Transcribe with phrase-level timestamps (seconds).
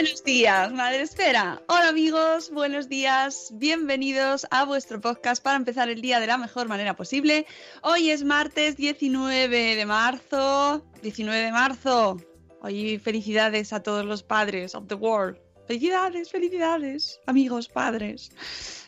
[0.00, 1.62] Buenos días, Madre Esfera.
[1.68, 3.52] Hola amigos, buenos días.
[3.52, 7.44] Bienvenidos a vuestro podcast para empezar el día de la mejor manera posible.
[7.82, 10.82] Hoy es martes 19 de marzo.
[11.02, 12.16] 19 de marzo.
[12.62, 15.36] Hoy felicidades a todos los padres of the world.
[15.66, 18.32] Felicidades, felicidades, amigos, padres.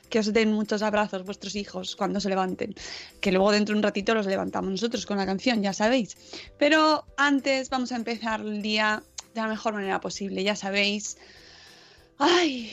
[0.08, 2.74] Que os den muchos abrazos vuestros hijos cuando se levanten.
[3.20, 6.16] Que luego dentro de un ratito los levantamos nosotros con la canción, ya sabéis.
[6.58, 9.02] Pero antes vamos a empezar el día
[9.34, 11.16] de la mejor manera posible, ya sabéis.
[12.19, 12.72] Ay,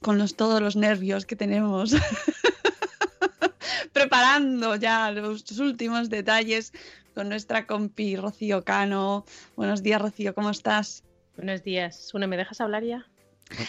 [0.00, 1.94] con los, todos los nervios que tenemos.
[3.92, 6.72] Preparando ya los últimos detalles
[7.14, 9.24] con nuestra compi Rocío Cano.
[9.56, 11.04] Buenos días, Rocío, ¿cómo estás?
[11.36, 11.96] Buenos días.
[12.08, 13.06] Sune, ¿me dejas hablar ya?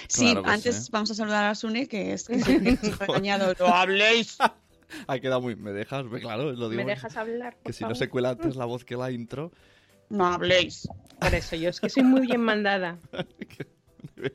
[0.07, 0.89] Sí, Claro que antes sí.
[0.91, 2.37] vamos a saludar a Sune, que es que
[2.99, 3.53] regañado.
[3.59, 4.37] ¡No habléis!
[5.07, 5.55] Ha quedado muy.
[5.55, 6.05] ¿Me dejas?
[6.21, 6.81] Claro, lo digo.
[6.83, 7.55] ¿Me dejas hablar?
[7.55, 9.51] por Que si no se cuela antes la voz que la intro.
[10.13, 10.87] No habléis.
[11.19, 12.99] Por eso, yo es que soy muy bien mandada.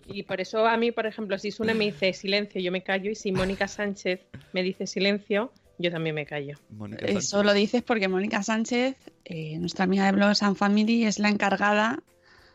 [0.06, 3.10] Y por eso a mí, por ejemplo, si Sune me dice silencio, yo me callo.
[3.10, 4.20] Y si Mónica Sánchez
[4.52, 6.58] me dice silencio, yo también me callo.
[6.68, 11.18] Mónica Eso lo dices porque Mónica Sánchez, eh, nuestra amiga de Blogs and Family, es
[11.18, 12.02] la encargada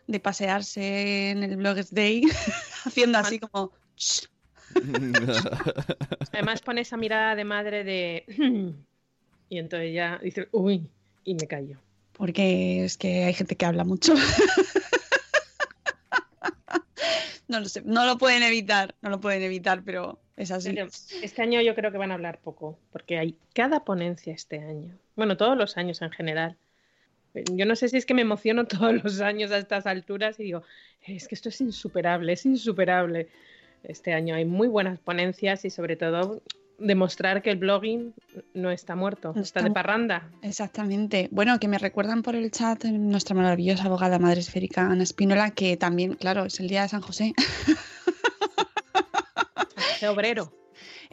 [0.05, 2.21] de pasearse en el Blogs Day
[2.85, 3.71] haciendo así como...
[6.33, 8.75] Además pone esa mirada de madre de...
[9.49, 10.87] Y entonces ya dice, uy,
[11.23, 11.79] y me callo.
[12.13, 14.13] Porque es que hay gente que habla mucho.
[17.53, 20.75] No lo sé, no lo pueden evitar, no lo pueden evitar, pero es así.
[21.21, 24.97] Este año yo creo que van a hablar poco, porque hay cada ponencia este año.
[25.15, 26.57] Bueno, todos los años en general.
[27.51, 30.45] Yo no sé si es que me emociono todos los años a estas alturas y
[30.45, 30.63] digo,
[31.05, 33.29] es que esto es insuperable, es insuperable.
[33.83, 36.41] Este año hay muy buenas ponencias y sobre todo
[36.79, 38.13] demostrar que el blogging
[38.53, 40.29] no está muerto, No está está de parranda.
[40.41, 41.29] Exactamente.
[41.31, 45.77] Bueno, que me recuerdan por el chat nuestra maravillosa abogada madre esférica Ana Espínola, que
[45.77, 47.33] también, claro, es el día de San José.
[49.95, 50.51] Ese obrero.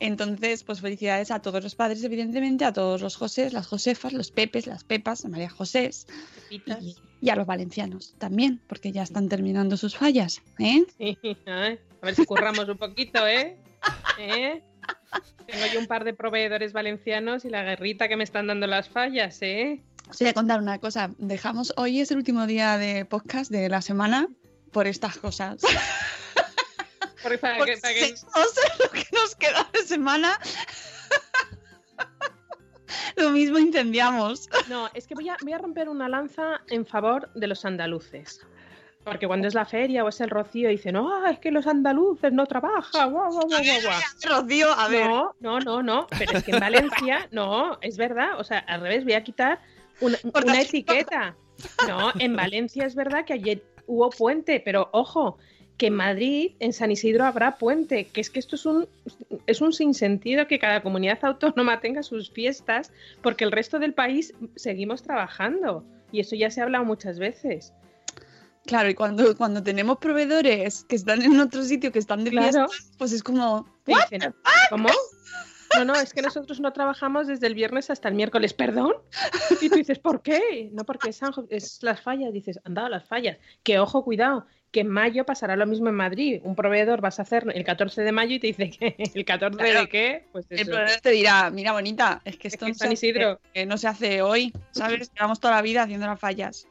[0.01, 4.31] Entonces, pues felicidades a todos los padres, evidentemente, a todos los Josés, las Josefas, los
[4.31, 6.07] Pepes, las Pepas, a María Josés
[6.49, 6.63] y,
[7.21, 10.41] y a los valencianos también, porque ya están terminando sus fallas.
[10.59, 10.85] ¿eh?
[10.97, 13.59] Sí, a ver si curramos un poquito, ¿eh?
[14.19, 14.63] ¿Eh?
[15.47, 18.89] Tengo yo un par de proveedores valencianos y la guerrita que me están dando las
[18.89, 19.83] fallas, ¿eh?
[20.09, 21.11] Os voy a contar una cosa.
[21.19, 24.29] Dejamos, hoy es el último día de podcast de la semana
[24.73, 25.61] por estas cosas.
[27.23, 28.15] Porque para Porque que- para que-
[28.83, 30.39] lo que nos queda de semana.
[33.17, 34.49] lo mismo incendiamos.
[34.69, 38.41] No, es que voy a, voy a romper una lanza en favor de los andaluces.
[39.05, 42.33] Porque cuando es la feria o es el rocío dicen, no, es que los andaluces
[42.33, 43.11] no trabajan.
[43.11, 44.01] guau, guau, guau, guau, guau".
[44.45, 45.07] Rocío, a ver.
[45.07, 46.07] No, no, no, no.
[46.19, 48.39] Pero es que en Valencia, no, es verdad.
[48.39, 49.59] O sea, al revés, voy a quitar
[50.01, 51.35] una, una etiqueta.
[51.89, 55.39] No, en Valencia es verdad que ayer hubo puente, pero ojo,
[55.77, 58.87] que en Madrid, en San Isidro, habrá puente, que es que esto es un,
[59.47, 62.93] es un sinsentido que cada comunidad autónoma tenga sus fiestas,
[63.23, 65.85] porque el resto del país seguimos trabajando.
[66.13, 67.73] Y eso ya se ha hablado muchas veces.
[68.67, 72.69] Claro, y cuando, cuando tenemos proveedores que están en otro sitio, que están de Claro.
[72.69, 73.67] fiesta, pues es como...
[73.85, 74.33] Te "What dicen, the
[74.71, 74.89] ¿Cómo?
[75.77, 78.93] No, no, es que nosotros no trabajamos desde el viernes hasta el miércoles, ¿perdón?
[79.61, 80.69] Y tú dices, ¿por qué?
[80.73, 83.39] No, porque es, es las fallas, dices, han dado las fallas.
[83.63, 86.41] Que ojo, cuidado, que en mayo pasará lo mismo en Madrid.
[86.43, 89.57] Un proveedor vas a hacer el 14 de mayo y te dice que el 14
[89.59, 89.81] Claro.
[89.83, 92.89] de qué, pues El proveedor te dirá, mira bonita, es que esto que no, se
[92.89, 95.13] hace, eh, no se hace hoy, ¿sabes?
[95.15, 96.67] Llevamos toda la vida haciendo las fallas.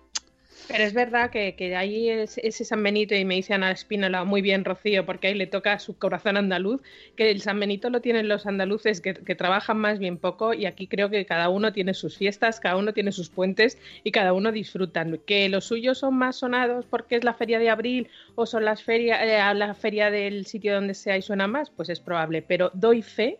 [0.68, 4.24] Pero es verdad que, que ahí es, ese San Benito, y me dice Ana Espínola,
[4.24, 6.82] muy bien, Rocío, porque ahí le toca su corazón andaluz,
[7.16, 10.68] que el San Benito lo tienen los andaluces que, que trabajan más bien poco, y
[10.68, 14.34] aquí creo que cada uno tiene sus fiestas, cada uno tiene sus puentes y cada
[14.34, 15.20] uno disfrutan.
[15.26, 18.84] Que los suyos son más sonados porque es la feria de abril o son las
[18.84, 22.42] ferias, eh, la feria del sitio donde sea y suena más, pues es probable.
[22.42, 23.40] Pero doy fe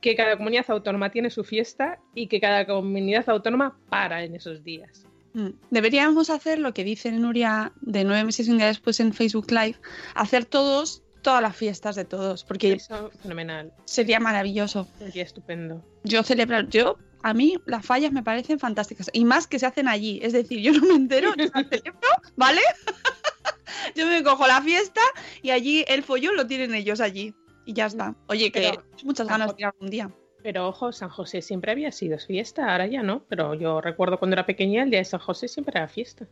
[0.00, 4.62] que cada comunidad autónoma tiene su fiesta y que cada comunidad autónoma para en esos
[4.62, 5.06] días.
[5.38, 5.50] Mm.
[5.70, 9.52] Deberíamos hacer lo que dice Nuria de nueve meses y un día después en Facebook
[9.52, 9.76] Live,
[10.16, 13.72] hacer todos, todas las fiestas de todos, porque Eso, fenomenal.
[13.84, 14.88] sería maravilloso.
[14.98, 15.84] Sería estupendo.
[16.02, 19.86] Yo celebrar, yo, a mí las fallas me parecen fantásticas, y más que se hacen
[19.86, 22.60] allí, es decir, yo no me entero, yo las celebro, ¿vale?
[23.94, 25.00] yo me cojo la fiesta
[25.40, 27.32] y allí el follón lo tienen ellos allí.
[27.64, 28.16] Y ya está.
[28.28, 30.10] Oye, que Pero- muchas ganas de ir algún día.
[30.42, 33.24] Pero ojo, San José siempre había sido fiesta, ahora ya no.
[33.28, 36.26] Pero yo recuerdo cuando era pequeña, el día de San José siempre era fiesta.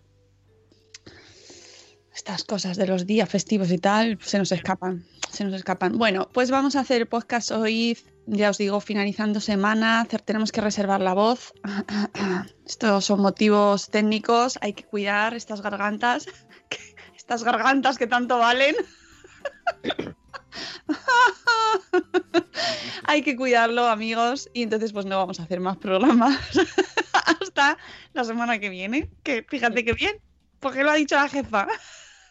[2.14, 5.98] Estas cosas de los días festivos y tal se nos escapan, se nos escapan.
[5.98, 10.62] Bueno, pues vamos a hacer el podcast hoy, ya os digo, finalizando semana, tenemos que
[10.62, 11.52] reservar la voz.
[12.66, 16.26] Estos son motivos técnicos, hay que cuidar estas gargantas,
[17.16, 18.76] estas gargantas que tanto valen.
[23.04, 26.38] hay que cuidarlo, amigos, y entonces pues no vamos a hacer más programas
[27.40, 27.78] hasta
[28.12, 30.16] la semana que viene, que fíjate que bien,
[30.60, 31.68] porque lo ha dicho la jefa.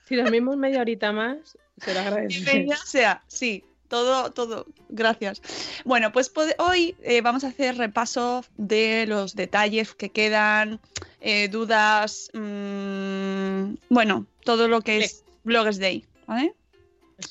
[0.08, 2.76] Si dormimos media horita más, será agradecido.
[2.86, 5.42] Sea, sí, todo, todo, gracias.
[5.84, 10.80] Bueno, pues hoy eh, vamos a hacer repaso de los detalles que quedan,
[11.22, 16.54] eh, dudas, mm, bueno, todo lo que es Bloggers Day, ¿vale?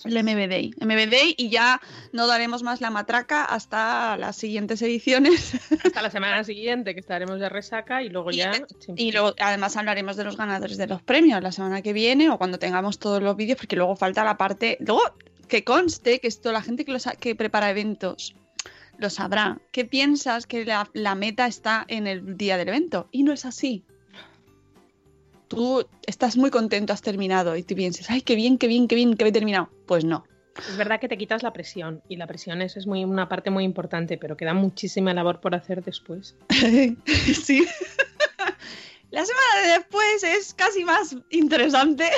[0.04, 0.74] El MB Day.
[0.80, 1.80] MB Day y ya
[2.12, 5.54] no daremos más la matraca hasta las siguientes ediciones.
[5.84, 8.52] Hasta la semana siguiente, que estaremos de resaca y luego ya.
[8.96, 12.38] Y luego, además, hablaremos de los ganadores de los premios la semana que viene o
[12.38, 14.78] cuando tengamos todos los vídeos, porque luego falta la parte.
[14.80, 15.02] Luego,
[15.48, 18.34] que conste que esto, la gente que, los que prepara eventos
[18.98, 19.60] lo sabrá.
[19.72, 23.44] Que piensas que la, la meta está en el día del evento y no es
[23.44, 23.84] así.
[25.54, 28.94] Tú estás muy contento, has terminado y tú piensas, ay, qué bien, qué bien, qué
[28.94, 29.70] bien que he terminado.
[29.86, 30.24] Pues no.
[30.56, 33.50] Es verdad que te quitas la presión y la presión es, es muy, una parte
[33.50, 36.36] muy importante, pero queda muchísima labor por hacer después.
[37.44, 37.66] sí.
[39.10, 42.08] La semana de después es casi más interesante.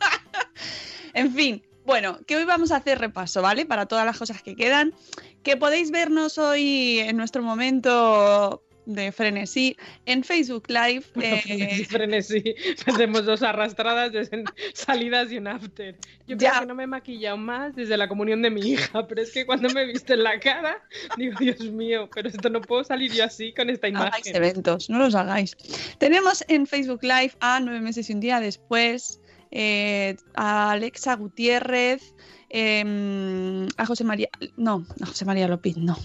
[1.14, 3.66] en fin, bueno, que hoy vamos a hacer repaso, ¿vale?
[3.66, 4.94] Para todas las cosas que quedan.
[5.42, 8.62] Que podéis vernos hoy en nuestro momento
[8.94, 9.76] de frenesí
[10.06, 11.04] en Facebook Live.
[11.22, 12.54] eh, frenesí.
[12.86, 14.44] Hacemos dos arrastradas, en-
[14.74, 15.96] salidas y un after.
[16.26, 16.50] Yo Ya.
[16.50, 19.30] creo que no me he maquillado más desde la comunión de mi hija, pero es
[19.32, 20.82] que cuando me he visto en la cara,
[21.16, 24.36] digo, Dios mío, pero esto no puedo salir yo así con esta hagáis imagen.
[24.36, 25.56] eventos, no los hagáis.
[25.98, 32.14] Tenemos en Facebook Live a nueve meses y un día después eh, a Alexa Gutiérrez,
[32.50, 35.96] em, a José María, no, a José María López, no,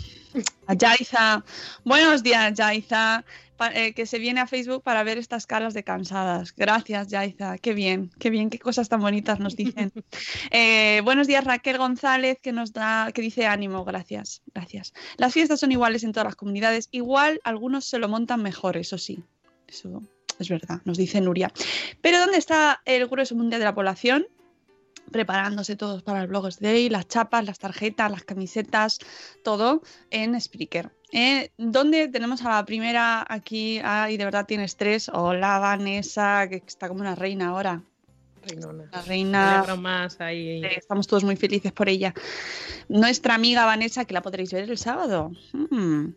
[0.67, 1.43] a Yaiza.
[1.83, 3.23] Buenos días, Yaiza,
[3.57, 6.53] pa- eh, que se viene a Facebook para ver estas caras de cansadas.
[6.55, 9.91] Gracias, Yaiza, qué bien, qué bien, qué cosas tan bonitas nos dicen.
[10.51, 14.93] Eh, buenos días, Raquel González, que nos da, que dice ánimo, gracias, gracias.
[15.17, 16.87] Las fiestas son iguales en todas las comunidades.
[16.91, 19.23] Igual algunos se lo montan mejor, eso sí.
[19.67, 20.01] Eso
[20.39, 21.51] es verdad, nos dice Nuria.
[22.01, 24.27] Pero ¿dónde está el grueso mundial de la población?
[25.11, 28.99] Preparándose todos para el Bloggers Day, las chapas, las tarjetas, las camisetas,
[29.43, 30.91] todo en Spreaker.
[31.11, 33.79] Eh, ¿Dónde tenemos a la primera aquí?
[33.83, 35.09] Ay, de verdad tienes tres.
[35.13, 37.81] Hola, Vanessa, que está como una reina ahora.
[38.43, 38.89] Reinona.
[38.91, 39.75] La reina.
[39.77, 40.63] más ahí.
[40.63, 42.13] Eh, Estamos todos muy felices por ella.
[42.89, 45.31] Nuestra amiga Vanessa, que la podréis ver el sábado.
[45.53, 46.09] Mm.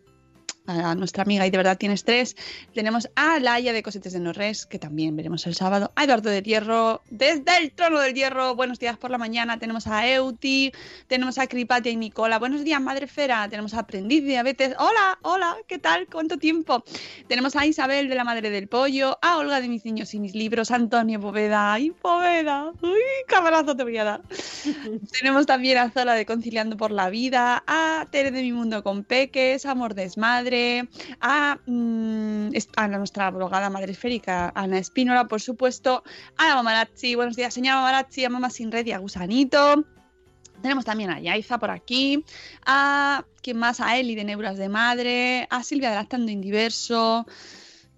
[0.68, 2.36] A nuestra amiga y de verdad tienes tres.
[2.74, 5.90] Tenemos a Laia de Cosetes de Norres, que también veremos el sábado.
[5.96, 8.54] A Eduardo del Hierro, desde el trono del Hierro.
[8.54, 9.58] Buenos días por la mañana.
[9.58, 10.72] Tenemos a Euti,
[11.06, 12.38] tenemos a Cripatia y Nicola.
[12.38, 13.48] Buenos días, Madre Fera.
[13.48, 14.74] Tenemos a Aprendiz Diabetes.
[14.78, 16.06] Hola, hola, ¿qué tal?
[16.06, 16.84] ¿Cuánto tiempo?
[17.28, 20.34] Tenemos a Isabel de la Madre del Pollo, a Olga de Mis Niños y Mis
[20.34, 21.72] Libros, a Antonio Poveda.
[21.72, 22.72] ¡Ay, Poveda!
[22.82, 24.22] ¡Uy, cabrazo te voy a dar!
[25.18, 29.04] tenemos también a Zola de Conciliando por la Vida, a Tere de Mi Mundo con
[29.04, 30.57] Peques, Amor Desmadre
[31.20, 36.02] a, mm, a nuestra abogada madre esférica, Ana Espínola, por supuesto,
[36.36, 39.84] a la Mamarazzi, buenos días, señora Mamarazzi, a Mamá Sin Red y a Gusanito.
[40.62, 42.24] Tenemos también a Yaiza por aquí,
[42.66, 43.80] a ¿quién más?
[43.80, 47.26] A Eli de Neuras de Madre, a Silvia de Lactando Indiverso.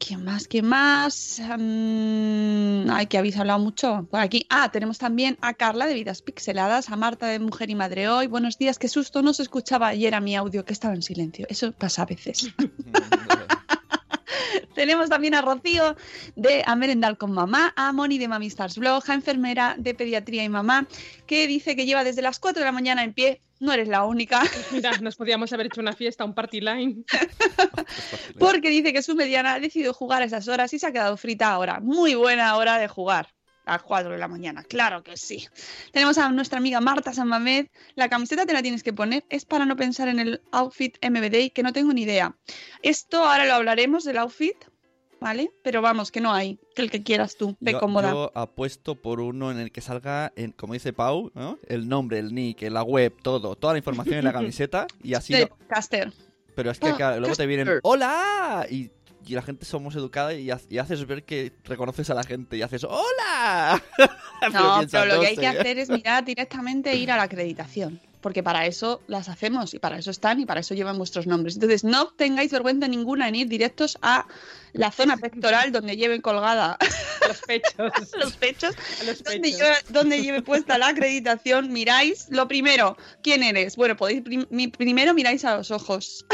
[0.00, 0.48] ¿Quién más?
[0.48, 1.40] ¿Quién más?
[1.40, 4.46] Mm, ay, que habéis hablado mucho por aquí.
[4.48, 8.26] Ah, tenemos también a Carla de Vidas Pixeladas, a Marta de Mujer y Madre Hoy.
[8.26, 11.46] Buenos días, qué susto, no se escuchaba ayer a mi audio que estaba en silencio.
[11.50, 12.50] Eso pasa a veces.
[14.74, 15.94] Tenemos también a Rocío
[16.34, 20.44] de A Merendar con Mamá, a Moni de Mami Stars Blog, a enfermera de Pediatría
[20.44, 20.88] y Mamá,
[21.26, 23.42] que dice que lleva desde las 4 de la mañana en pie.
[23.60, 24.42] No eres la única.
[24.72, 27.04] Mira, nos podíamos haber hecho una fiesta, un party line.
[28.38, 31.16] Porque dice que su mediana ha decidido jugar a esas horas y se ha quedado
[31.18, 31.78] frita ahora.
[31.78, 33.28] Muy buena hora de jugar.
[33.66, 35.46] A las 4 de la mañana, claro que sí.
[35.92, 37.66] Tenemos a nuestra amiga Marta San Mamed.
[37.94, 39.24] La camiseta te la tienes que poner.
[39.28, 42.34] Es para no pensar en el outfit MBD, que no tengo ni idea.
[42.82, 44.56] Esto ahora lo hablaremos del outfit,
[45.20, 45.50] ¿vale?
[45.62, 46.58] Pero vamos, que no hay.
[46.74, 48.10] Que el que quieras tú, de yo, cómoda.
[48.10, 51.58] Yo apuesto por uno en el que salga, en, como dice Pau, ¿no?
[51.68, 55.32] el nombre, el nick, la web, todo, toda la información en la camiseta y así.
[55.34, 56.12] De no- Caster.
[56.54, 57.68] Pero es que Ah, claro, luego te vienen.
[57.82, 58.66] ¡Hola!
[58.70, 58.90] Y,
[59.26, 62.56] y la gente somos educada y, ha- y haces ver que reconoces a la gente
[62.56, 63.80] y haces ¡Hola!
[64.52, 68.00] No, pero lo que hay que hacer es mirar directamente e ir a la acreditación.
[68.20, 71.54] Porque para eso las hacemos y para eso están y para eso llevan vuestros nombres.
[71.54, 74.26] Entonces, no tengáis vergüenza ninguna en ir directos a
[74.74, 76.76] la zona pectoral donde lleven colgada
[77.26, 77.72] Los pechos.
[78.18, 78.74] los pechos,
[79.06, 79.58] los donde pechos.
[79.58, 83.76] lleve, donde lleve puesta la acreditación, miráis lo primero, ¿quién eres?
[83.76, 86.26] Bueno, podéis prim- mi- primero miráis a los ojos,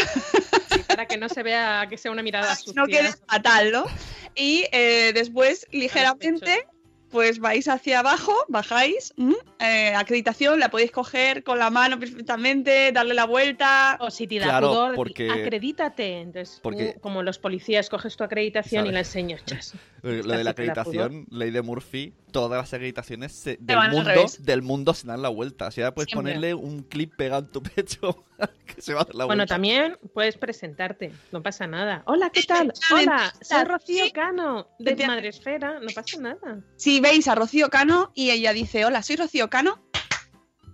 [0.72, 2.72] Sí, para que no se vea que sea una mirada sucia.
[2.76, 3.86] no quede fatal, ¿no?
[4.34, 6.66] Y eh, después, ligeramente.
[7.10, 9.14] Pues vais hacia abajo, bajáis.
[9.60, 13.96] Eh, acreditación, la podéis coger con la mano perfectamente, darle la vuelta.
[14.00, 16.20] O si te da Claro, pudor, porque- acredítate.
[16.20, 18.90] Entonces, tú, como los policías, coges tu acreditación ¿Sabes?
[18.90, 19.44] y la enseñas.
[19.46, 19.74] Chas.
[20.02, 24.10] Lo de la acreditación, ley de Murphy, todas las acreditaciones se- del, mundo,
[24.40, 25.70] del mundo se dan la vuelta.
[25.70, 26.34] Si ahora puedes Siempre.
[26.34, 28.24] ponerle un clip pegado en tu pecho
[28.66, 29.54] que se va a dar la Bueno, vuelta.
[29.54, 32.02] también puedes presentarte, no pasa nada.
[32.06, 32.72] Hola, ¿qué tal?
[32.92, 34.04] Hola, soy Rocío.
[34.12, 35.06] Cano, de.
[35.06, 36.60] Madresfera, no pasa nada.
[36.76, 39.80] Si veis a Rocío Cano y ella dice, hola, soy Rocío Cano,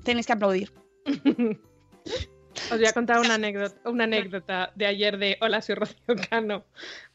[0.05, 0.73] tenéis que aplaudir.
[2.71, 6.65] Os voy a contar una anécdota, una anécdota de ayer de Hola, soy Rocío Cano.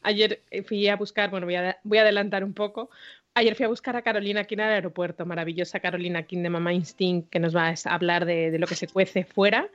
[0.02, 2.90] Ayer eh, fui a buscar, bueno, voy a, voy a adelantar un poco.
[3.34, 7.30] Ayer fui a buscar a Carolina King al aeropuerto, maravillosa Carolina King de Mamá Instinct,
[7.30, 9.68] que nos va a hablar de, de lo que se cuece fuera.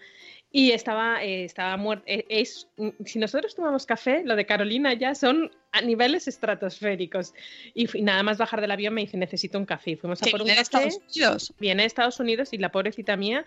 [0.55, 2.03] Y estaba, eh, estaba muerta.
[2.05, 2.67] Es,
[3.05, 7.33] si nosotros tomamos café, lo de Carolina ya son a niveles estratosféricos.
[7.73, 9.91] Y fui- nada más bajar del avión me dice, necesito un café.
[9.91, 11.53] Y Fuimos a por un café Estados Unidos.
[11.59, 13.45] viene de Estados Unidos y la pobrecita mía,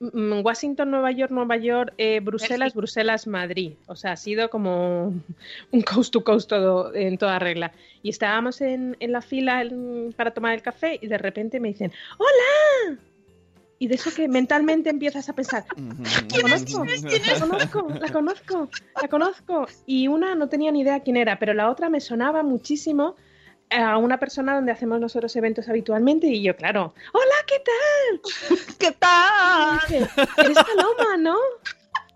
[0.00, 2.74] mm, Washington, Nueva York, Nueva York, eh, Bruselas.
[2.74, 3.74] Bruselas, Madrid.
[3.86, 5.14] O sea, ha sido como
[5.70, 7.70] un coast to coast todo en toda regla.
[8.02, 9.64] Y estábamos en, en la fila
[10.16, 12.98] para tomar el café y de repente me dicen, ¡Hola!
[13.82, 18.68] Y de eso que mentalmente empiezas a pensar, la conozco, la conozco, la conozco,
[19.00, 19.66] la conozco.
[19.86, 23.16] Y una no tenía ni idea quién era, pero la otra me sonaba muchísimo
[23.70, 28.58] a una persona donde hacemos nosotros eventos habitualmente y yo, claro, hola, ¿qué tal?
[28.78, 29.78] ¿Qué tal?
[29.88, 31.36] Y dice, eres Paloma, ¿no?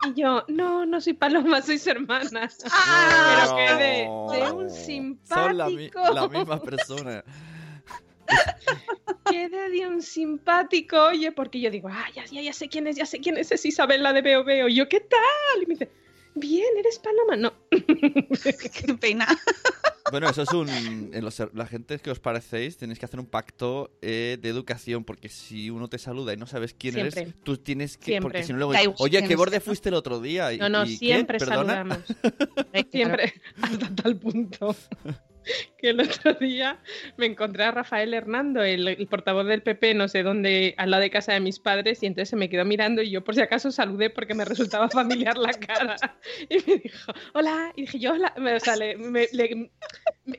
[0.06, 2.50] Y yo, no, no soy Paloma, soy su hermana.
[2.70, 4.68] Ah, Pero que de, de un
[5.26, 6.12] Son la, mi- simpático.
[6.12, 7.24] la misma persona.
[9.30, 12.96] Quedé de un simpático, oye, porque yo digo, ah, ya, ya, ya sé quién es,
[12.96, 14.68] ya sé quién es, es Isabela de Veo Veo.
[14.68, 15.62] Y yo, ¿qué tal?
[15.62, 15.90] Y me dice,
[16.34, 17.36] bien, ¿eres Paloma?
[17.36, 17.52] No.
[17.70, 19.26] Qué pena.
[20.10, 20.68] Bueno, eso es un.
[20.68, 25.02] En los, la gente que os parecéis, tenéis que hacer un pacto eh, de educación,
[25.02, 27.22] porque si uno te saluda y no sabes quién Siempre.
[27.22, 28.04] eres, tú tienes que.
[28.04, 28.22] Siempre.
[28.40, 28.94] Porque si no, luego.
[28.98, 30.52] Oye, ¿qué borde fuiste el otro día?
[30.52, 31.06] Y- No, no, y ¿qué?
[31.06, 31.74] siempre ¿Perdona?
[31.74, 31.98] saludamos.
[32.92, 34.76] Siempre, hasta tal punto
[35.78, 36.78] que el otro día
[37.16, 41.10] me encontré a Rafael Hernando, el, portavoz del PP, no sé dónde, al lado de
[41.10, 43.70] casa de mis padres, y entonces se me quedó mirando y yo por si acaso
[43.70, 45.96] saludé porque me resultaba familiar la cara.
[46.48, 48.96] Y me dijo, hola, y dije yo, hola, me, o sea, le-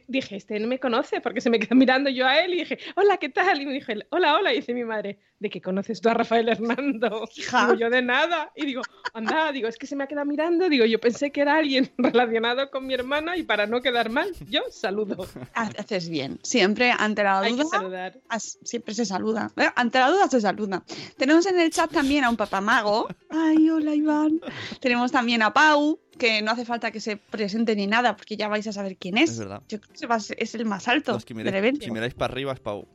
[0.07, 2.79] dije, este no me conoce porque se me quedó mirando yo a él y dije,
[2.95, 3.61] hola, ¿qué tal?
[3.61, 4.53] Y me dije, hola, hola.
[4.53, 7.27] Y dice mi madre, ¿de qué conoces tú a Rafael Hernando?
[7.35, 7.67] Hija.
[7.67, 8.51] Digo, yo de nada.
[8.55, 8.81] Y digo,
[9.13, 10.69] anda, digo, es que se me ha quedado mirando.
[10.69, 14.31] Digo, yo pensé que era alguien relacionado con mi hermana y para no quedar mal,
[14.49, 15.27] yo saludo.
[15.53, 16.39] Haces bien.
[16.43, 18.19] Siempre ante la Hay que duda, saludar.
[18.29, 19.51] as- siempre se saluda.
[19.57, 20.83] Eh, Ante la duda se saluda.
[21.17, 23.07] Tenemos en el chat también a un papamago.
[23.29, 24.39] Ay, hola Iván.
[24.79, 28.47] Tenemos también a Pau, que no hace falta que se presente ni nada, porque ya
[28.47, 29.31] vais a saber quién es.
[29.31, 29.61] Es verdad.
[29.67, 31.83] Yo creo que es el más alto Los que del evento.
[31.85, 32.87] si miráis para arriba es Pau.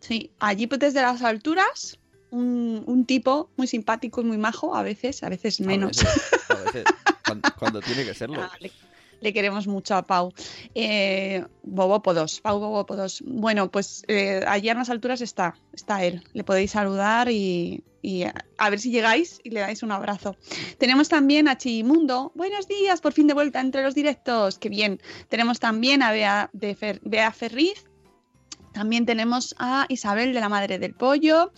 [0.00, 1.98] Sí, allí pues, desde las alturas,
[2.30, 6.04] un, un tipo muy simpático y muy majo, a veces, a veces menos.
[6.04, 6.84] A veces, a veces,
[7.26, 8.40] cuando, cuando tiene que serlo.
[9.20, 10.32] Le, queremos mucho a Pau.
[10.74, 11.88] Eh, Pau
[12.60, 13.22] Bobópodos.
[13.24, 16.22] Bueno, pues eh, allí a las alturas está, está él.
[16.32, 17.82] Le podéis saludar y,
[18.58, 20.36] a, ver si llegáis y le dais un abrazo.
[20.78, 22.32] Tenemos también a Chimundo.
[22.34, 24.58] Buenos días, por fin de vuelta entre los directos.
[24.58, 25.00] Qué bien.
[25.28, 27.84] Tenemos también a de Bea Ferriz.
[28.72, 31.50] También tenemos a Isabel de la Madre del Pollo.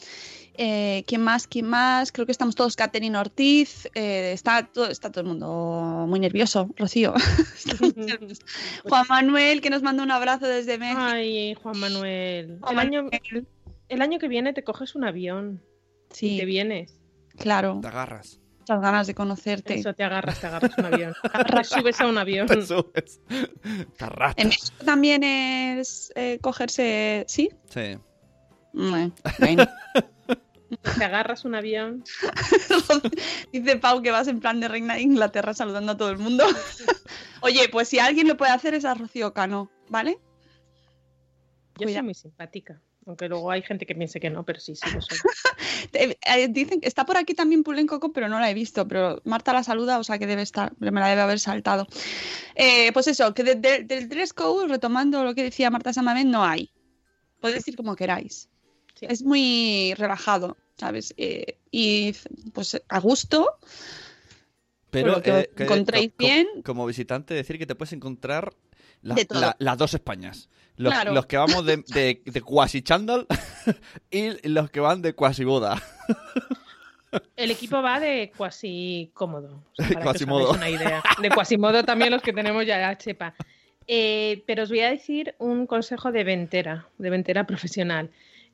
[0.60, 1.46] Eh, ¿Quién más?
[1.46, 2.10] ¿Quién más?
[2.10, 2.74] Creo que estamos todos.
[2.74, 3.88] Catherine Ortiz.
[3.94, 6.68] eh, está, todo, está todo el mundo muy nervioso.
[6.76, 7.14] Rocío.
[8.88, 11.00] Juan Manuel, que nos manda un abrazo desde México.
[11.00, 12.58] Ay, Juan Manuel.
[12.60, 13.46] Juan El año, Manuel.
[13.88, 15.62] el año que viene te coges un avión
[16.10, 16.98] y Sí, te vienes.
[17.36, 17.78] claro.
[17.80, 18.40] Te agarras.
[18.60, 19.74] Muchas ganas de conocerte.
[19.76, 21.14] Eso, te agarras, te agarras un avión.
[21.56, 22.46] Te subes a un avión.
[22.46, 23.20] Te subes.
[23.96, 24.34] Te arrastras.
[24.36, 27.24] En México también es eh, cogerse.
[27.28, 27.48] ¿Sí?
[27.70, 27.96] Sí.
[28.74, 29.12] Bueno.
[30.98, 32.04] Te agarras un avión.
[33.52, 36.44] Dice Pau que vas en plan de reina de Inglaterra saludando a todo el mundo.
[37.40, 40.18] Oye, pues si alguien lo puede hacer es a Rocío Cano, ¿vale?
[41.78, 42.80] Yo soy muy simpática.
[43.06, 45.18] Aunque luego hay gente que piense que no, pero sí, sí lo soy.
[45.94, 48.86] Eh, eh, dicen que está por aquí también Pulen Coco, pero no la he visto.
[48.86, 51.86] Pero Marta la saluda, o sea que debe estar, me la debe haber saltado.
[52.56, 56.26] Eh, pues eso, que de- de- del dress code, retomando lo que decía Marta Samamed,
[56.26, 56.70] no hay.
[57.40, 58.50] Podéis decir como queráis.
[58.98, 59.06] Sí.
[59.08, 61.14] Es muy relajado, ¿sabes?
[61.16, 62.14] Eh, y
[62.52, 63.58] pues a gusto.
[64.90, 66.46] Pero que eh, que- encontréis co- co- bien.
[66.64, 68.52] Como visitante, decir que te puedes encontrar
[69.02, 69.40] la- De todo.
[69.40, 70.48] la- las dos Españas.
[70.76, 71.12] Los, Claro.
[71.12, 73.26] los que vamos de, de, de cuasi chándal
[74.10, 75.82] y los que van de cuasi boda.
[77.36, 79.62] El equipo va de cuasi cómodo.
[79.72, 80.52] o sea, para que os Quasimodo.
[80.52, 81.02] hagáis una idea.
[81.22, 83.34] De cuasimodo también los que tenemos ya la chepa.
[83.86, 88.10] Eh, pero os voy a decir un consejo de ventera, de ventera profesional.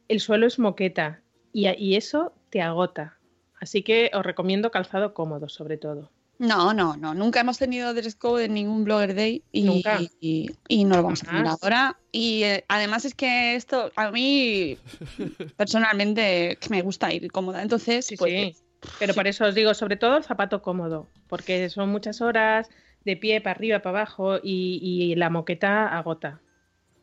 [0.09, 1.21] El suelo es moqueta
[1.53, 3.19] y, y eso te agota.
[3.61, 6.11] Así que os recomiendo calzado cómodo, sobre todo.
[6.39, 7.15] No, no, no.
[7.15, 10.01] Nunca hemos tenido dress code en ningún Blogger Day y, Nunca.
[10.21, 11.97] y, y no lo vamos a tener ahora.
[12.11, 14.77] Y eh, además es que esto a mí
[15.57, 17.63] personalmente que me gusta ir cómoda.
[17.63, 18.57] Entonces, Sí, pues, sí.
[18.99, 22.69] Pero por eso os digo, sobre todo el zapato cómodo, porque son muchas horas
[23.05, 26.41] de pie para arriba, para abajo y, y la moqueta agota.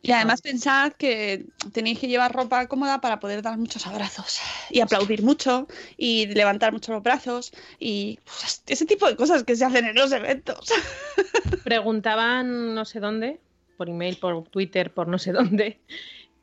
[0.04, 4.80] Y además pensad que tenéis que llevar ropa cómoda para poder dar muchos abrazos y
[4.80, 9.64] aplaudir mucho y levantar mucho los brazos y pues, ese tipo de cosas que se
[9.64, 10.72] hacen en los eventos.
[11.64, 13.38] Preguntaban no sé dónde,
[13.76, 15.78] por email, por Twitter, por no sé dónde,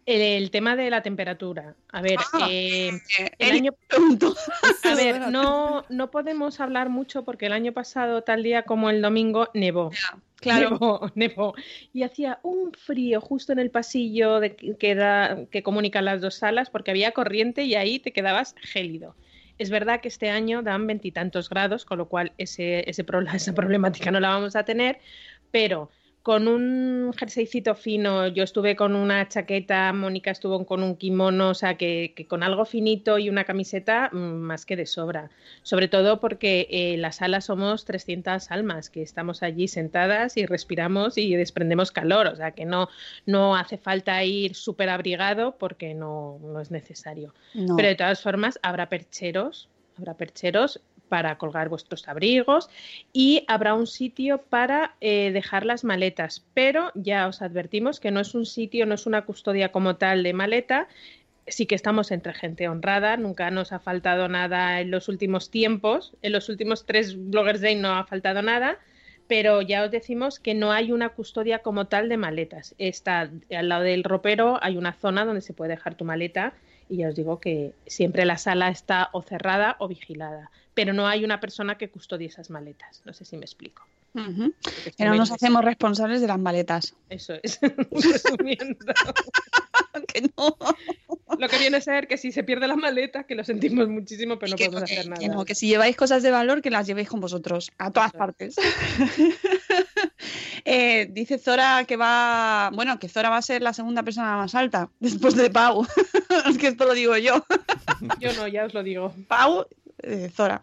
[0.06, 1.76] el, el tema de la temperatura.
[1.92, 3.72] A ver, Ah, eh, Eh, el Eric año,
[4.84, 9.02] a ver, no, no podemos hablar mucho porque el año pasado, tal día como el
[9.02, 9.92] domingo, nevó.
[10.38, 10.72] Claro.
[10.72, 11.54] Nevó, nevó.
[11.94, 16.36] Y hacía un frío justo en el pasillo de, que, da- que comunica las dos
[16.36, 19.16] salas porque había corriente y ahí te quedabas gélido.
[19.58, 24.12] Es verdad que este año dan veintitantos grados, con lo cual ese, ese esa problemática
[24.12, 25.00] no la vamos a tener,
[25.52, 25.92] pero
[26.30, 31.54] con un jerseycito fino, yo estuve con una chaqueta, Mónica estuvo con un kimono, o
[31.56, 35.32] sea que, que con algo finito y una camiseta mm, más que de sobra.
[35.64, 41.18] Sobre todo porque eh, la sala somos 300 almas que estamos allí sentadas y respiramos
[41.18, 42.90] y desprendemos calor, o sea que no,
[43.26, 47.34] no hace falta ir súper abrigado porque no, no es necesario.
[47.56, 47.76] No.
[47.76, 52.70] Pero de todas formas habrá percheros, habrá percheros para colgar vuestros abrigos
[53.12, 56.46] y habrá un sitio para eh, dejar las maletas.
[56.54, 60.24] Pero ya os advertimos que no es un sitio, no es una custodia como tal
[60.24, 60.88] de maleta.
[61.48, 66.14] Sí que estamos entre gente honrada, nunca nos ha faltado nada en los últimos tiempos,
[66.22, 68.78] en los últimos tres Bloggers Day no ha faltado nada,
[69.28, 72.76] pero ya os decimos que no hay una custodia como tal de maletas.
[72.78, 76.54] Está al lado del ropero, hay una zona donde se puede dejar tu maleta
[76.90, 81.08] y ya os digo que siempre la sala está o cerrada o vigilada, pero no
[81.08, 83.02] hay una persona que custodie esas maletas.
[83.06, 83.84] No sé si me explico.
[84.12, 86.96] Porque Que no nos hacemos responsables de las maletas.
[87.10, 87.60] Eso es,
[87.92, 88.76] resumiendo.
[90.14, 90.58] que no.
[91.38, 94.40] Lo que viene a ser que si se pierde la maleta, que lo sentimos muchísimo,
[94.40, 95.20] pero no podemos que- hacer nada.
[95.22, 98.10] que no, que si lleváis cosas de valor, que las llevéis con vosotros, a todas
[98.10, 98.18] Eso.
[98.18, 98.56] partes.
[100.72, 102.70] Eh, dice Zora que va.
[102.76, 105.84] Bueno, que Zora va a ser la segunda persona más alta después de Pau.
[106.48, 107.44] es que esto lo digo yo.
[108.20, 109.12] Yo no, ya os lo digo.
[109.28, 109.66] Pau,
[110.04, 110.62] eh, Zora.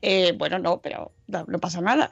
[0.00, 2.08] Eh, bueno, no, pero no, no pasa nada.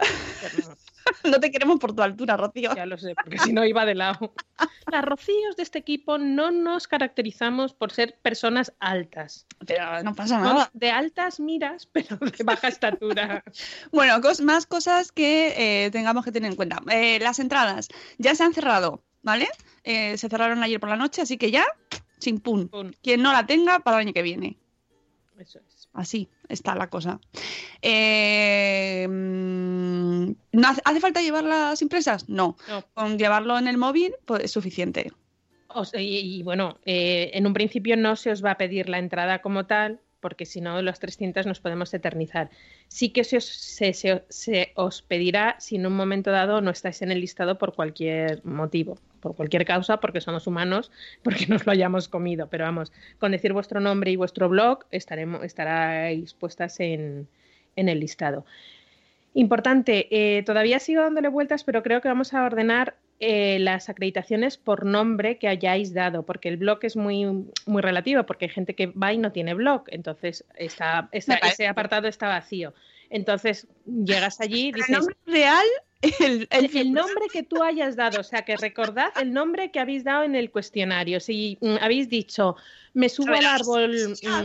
[1.31, 2.75] no te queremos por tu altura, Rocío.
[2.75, 4.33] Ya lo sé, porque si no iba de lado.
[4.92, 9.46] Las Rocíos de este equipo no nos caracterizamos por ser personas altas.
[9.66, 10.70] Pero no pasa Somos nada.
[10.73, 13.42] de altas miras, pero de baja estatura.
[13.92, 16.81] Bueno, cos- más cosas que eh, tengamos que tener en cuenta.
[16.90, 19.49] Eh, las entradas ya se han cerrado, ¿vale?
[19.85, 21.64] Eh, se cerraron ayer por la noche, así que ya,
[22.18, 22.68] sin pun.
[22.68, 22.94] Pun.
[23.03, 24.59] Quien no la tenga para el año que viene.
[25.38, 25.69] Eso es.
[25.92, 27.20] Así está la cosa.
[27.83, 32.29] Eh, mm, ¿no hace, hace falta llevar las impresas?
[32.29, 32.57] No.
[32.68, 32.85] No.
[32.94, 35.12] Con llevarlo en el móvil pues, es suficiente.
[35.68, 38.88] O sea, y, y bueno, eh, en un principio no se os va a pedir
[38.88, 42.50] la entrada como tal, porque si no, los 300 nos podemos eternizar.
[42.88, 47.59] Sí que se os, pedirá si en un momento dado no estáis en el listado
[47.59, 50.90] por cualquier motivo, por cualquier causa, porque somos humanos,
[51.22, 52.48] porque nos lo hayamos comido.
[52.48, 57.28] Pero vamos, con decir vuestro nombre y vuestro blog estaremos, estaráis puestas en,
[57.76, 58.44] en el listado.
[59.35, 64.56] Importante, eh, todavía sigo dándole vueltas, pero creo que vamos a ordenar eh, las acreditaciones
[64.56, 67.26] por nombre que hayáis dado, porque el blog es muy,
[67.66, 72.09] muy relativo, porque hay gente que va y no tiene blog, entonces está, ese apartado
[72.09, 72.72] está vacío.
[73.11, 75.66] Entonces llegas allí y El dices, nombre real,
[76.00, 80.04] el, el nombre que tú hayas dado, o sea, que recordad el nombre que habéis
[80.04, 81.20] dado en el cuestionario.
[81.20, 82.56] Si mm, habéis dicho,
[82.94, 84.44] me subo al árbol, mm,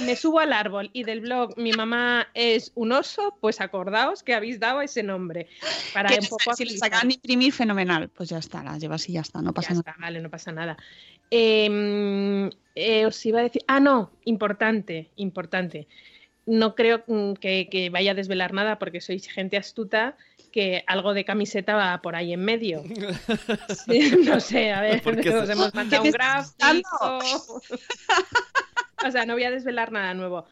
[0.00, 4.34] me subo al árbol y del blog mi mamá es un oso, pues acordaos que
[4.34, 5.48] habéis dado ese nombre.
[5.92, 6.90] Para un poco si le agilizar.
[6.92, 8.08] sacan imprimir, fenomenal.
[8.08, 9.90] Pues ya está, las llevas y ya está, no pasa Ya nada.
[9.92, 10.76] está, vale, no pasa nada.
[11.30, 15.86] Eh, eh, os iba a decir, ah, no, importante, importante.
[16.46, 20.16] No creo mm, que, que vaya a desvelar nada porque sois gente astuta
[20.52, 22.82] que algo de camiseta va por ahí en medio.
[23.86, 27.60] Sí, no sé, a ver, ¿Por qué os se- hemos mandado ¿Qué un gráfico.
[29.06, 30.46] O sea, no voy a desvelar nada nuevo.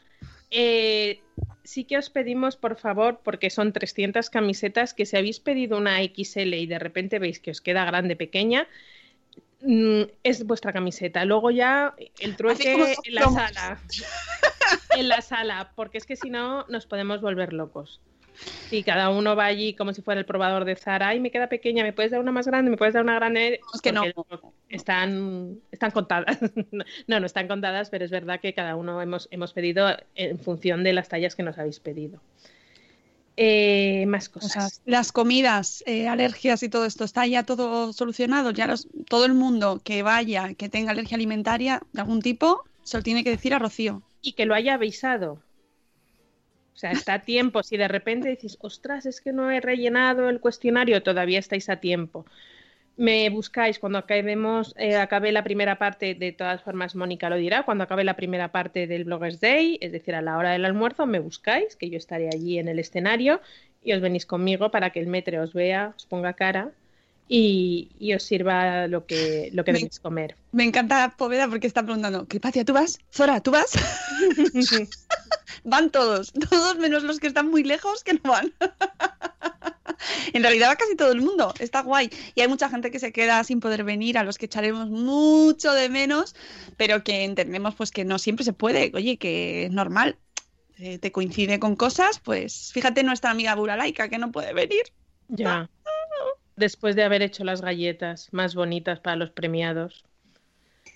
[0.50, 1.20] Eh,
[1.64, 6.02] sí que os pedimos, por favor, porque son 300 camisetas, que si habéis pedido una
[6.02, 8.68] XL y de repente veis que os queda grande, pequeña,
[9.61, 11.24] mm, es vuestra camiseta.
[11.24, 13.81] Luego ya el trueque en la sala.
[14.96, 18.00] en la sala, porque es que si no nos podemos volver locos.
[18.71, 21.09] Y cada uno va allí como si fuera el probador de Zara.
[21.09, 22.71] Ay, me queda pequeña, ¿me puedes dar una más grande?
[22.71, 23.61] ¿Me puedes dar una grande?
[23.75, 24.05] Es que no.
[24.71, 26.38] Están, están contadas.
[27.07, 30.85] no, no están contadas, pero es verdad que cada uno hemos, hemos pedido en función
[30.85, 32.21] de las tallas que nos habéis pedido.
[33.37, 34.83] Eh, más O sea, cosas.
[34.85, 38.51] las comidas, eh, alergias y todo esto, ¿está ya todo solucionado?
[38.51, 42.99] Ya los- todo el mundo que vaya, que tenga alergia alimentaria de algún tipo, se
[42.99, 44.03] lo tiene que decir a Rocío.
[44.25, 45.40] y que lo haya avisado.
[46.74, 47.62] O sea, está a tiempo.
[47.62, 51.76] Si de repente dices, ostras, es que no he rellenado el cuestionario, todavía estáis a
[51.76, 52.24] tiempo.
[52.96, 57.62] Me buscáis cuando acabemos, eh, acabe la primera parte, de todas formas Mónica lo dirá,
[57.64, 61.06] cuando acabe la primera parte del Bloggers Day, es decir, a la hora del almuerzo,
[61.06, 63.40] me buscáis, que yo estaré allí en el escenario
[63.82, 66.72] y os venís conmigo para que el metre os vea, os ponga cara
[67.28, 70.37] y, y os sirva lo que, lo que Me- debéis comer.
[70.52, 72.98] Me encanta Poveda porque está preguntando, Cripatia, ¿tú vas?
[73.11, 73.72] Zora, ¿tú vas?
[75.64, 78.52] van todos, todos menos los que están muy lejos que no van.
[80.32, 82.11] en realidad va casi todo el mundo, está guay.
[82.35, 85.72] Y hay mucha gente que se queda sin poder venir, a los que echaremos mucho
[85.72, 86.35] de menos,
[86.76, 90.18] pero que entendemos pues que no siempre se puede, oye, que es normal.
[90.78, 94.82] Eh, te coincide con cosas, pues fíjate nuestra amiga Buralaika que no puede venir.
[95.28, 95.70] Ya.
[96.62, 100.05] Después de haber hecho las galletas más bonitas para los premiados.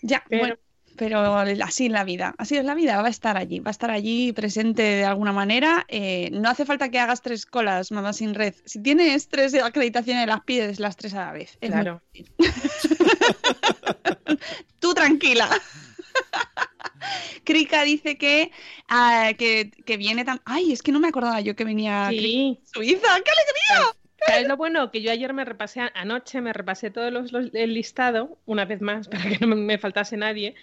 [0.00, 0.57] Ya, Pero- bueno,
[0.96, 3.72] pero así es la vida, así es la vida, va a estar allí, va a
[3.72, 5.85] estar allí presente de alguna manera.
[5.88, 8.55] Eh, no hace falta que hagas tres colas, mamá sin red.
[8.64, 11.59] Si tienes tres acreditaciones, las pides las tres a la vez.
[11.61, 12.00] Es Claro.
[14.79, 15.48] Tú tranquila.
[17.44, 18.52] Krika dice que,
[18.88, 20.40] ah, que, que viene tan...
[20.44, 22.61] Ay, es que no me acordaba yo que venía Sí.
[22.72, 23.09] Suiza.
[23.24, 23.96] ¡Qué alegría!
[24.24, 24.90] ¿Sabes lo bueno?
[24.90, 28.81] Que yo ayer me repasé, anoche me repasé todos los, los- el listado, una vez
[28.81, 30.55] más, para que no me, faltase nadie,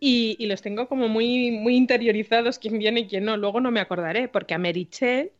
[0.00, 3.36] y, y los tengo como muy, muy interiorizados, quién viene y quién no.
[3.36, 5.32] Luego no me acordaré, porque a Merichel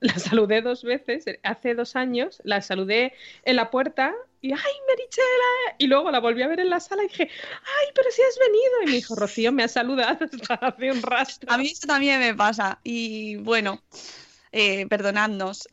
[0.00, 3.12] la saludé dos veces, hace dos años, la saludé
[3.44, 5.24] en la puerta y, ¡ay, Merichel!
[5.78, 8.38] Y luego la volví a ver en la sala y dije, ¡ay, pero si has
[8.38, 8.82] venido!
[8.84, 11.52] Y me dijo, Rocío, me has saludado hasta hace un rastro.
[11.52, 12.80] A mí eso también me pasa.
[12.82, 13.82] Y bueno,
[14.52, 15.68] eh, perdonadnos.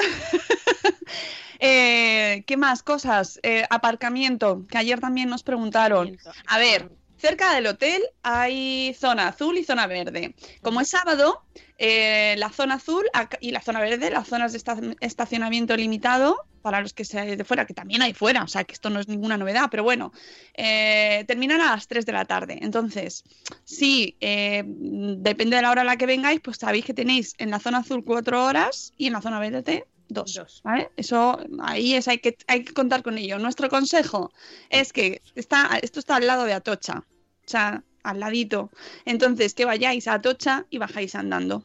[1.60, 3.40] Eh, ¿Qué más cosas?
[3.44, 6.18] Eh, aparcamiento, que ayer también nos preguntaron.
[6.48, 10.36] A ver, cerca del hotel hay zona azul y zona verde.
[10.62, 11.42] Como es sábado,
[11.80, 13.06] eh, la zona azul
[13.40, 17.44] y la zona verde, las zonas de esta- estacionamiento limitado para los que seáis de
[17.46, 20.12] fuera, que también hay fuera, o sea que esto no es ninguna novedad, pero bueno,
[20.54, 22.60] eh, terminan a las 3 de la tarde.
[22.62, 23.24] Entonces,
[23.64, 27.52] si eh, depende de la hora a la que vengáis, pues sabéis que tenéis en
[27.52, 30.34] la zona azul 4 horas y en la zona verde dos.
[30.34, 30.62] Dos.
[30.64, 30.90] ¿vale?
[30.98, 33.40] Eso ahí es, hay, que, hay que contar con ello.
[33.40, 34.32] Nuestro consejo
[34.70, 38.72] es que está, esto está al lado de Atocha, o sea, al ladito.
[39.06, 41.64] Entonces, que vayáis a Atocha y bajáis andando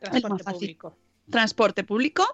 [0.00, 0.96] Transporte público.
[1.30, 2.26] transporte público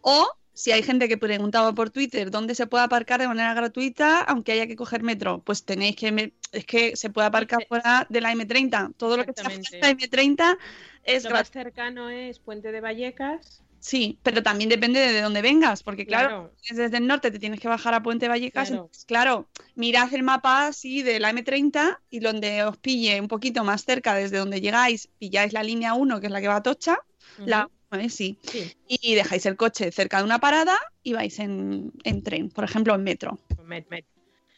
[0.00, 4.20] o si hay gente que preguntaba por Twitter dónde se puede aparcar de manera gratuita,
[4.20, 8.20] aunque haya que coger metro, pues tenéis que es que se puede aparcar fuera de
[8.20, 8.94] la M30.
[8.96, 10.10] Todo lo que fuera de la Exactamente.
[10.10, 10.58] M30
[11.04, 13.61] es Lo más cercano es Puente de Vallecas.
[13.82, 16.52] Sí, pero también depende de dónde vengas, porque claro, Claro.
[16.62, 18.82] si es desde el norte te tienes que bajar a Puente Vallecas, Claro.
[18.84, 23.64] entonces, claro, mirad el mapa así de la M30 y donde os pille un poquito
[23.64, 26.62] más cerca desde donde llegáis, pilláis la línea 1, que es la que va a
[26.62, 26.96] Tocha,
[27.44, 27.68] la.
[27.90, 28.08] ¿eh?
[28.08, 32.50] sí, Sí, y dejáis el coche cerca de una parada y vais en, en tren,
[32.50, 34.04] por ejemplo, en metro, met, met.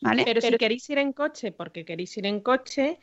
[0.03, 0.25] ¿vale?
[0.27, 2.99] Pero si queréis ir en coche, porque queréis ir en coche,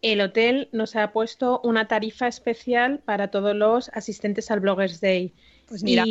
[0.00, 5.34] el hotel nos ha puesto una tarifa especial para todos los asistentes al Bloggers Day.
[5.68, 6.04] Pues mira.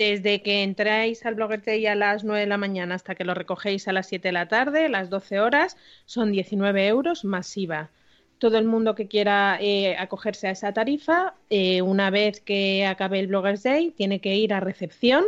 [0.00, 3.86] Desde que entráis al Day a las 9 de la mañana hasta que lo recogéis
[3.86, 7.90] a las 7 de la tarde, las 12 horas, son 19 euros masiva.
[8.38, 13.20] Todo el mundo que quiera eh, acogerse a esa tarifa, eh, una vez que acabe
[13.20, 15.22] el Bloggers Day, tiene que ir a recepción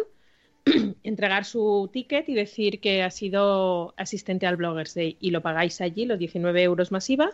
[1.02, 5.82] entregar su ticket y decir que ha sido asistente al Bloggers Day y lo pagáis
[5.82, 7.28] allí, los 19 euros masiva,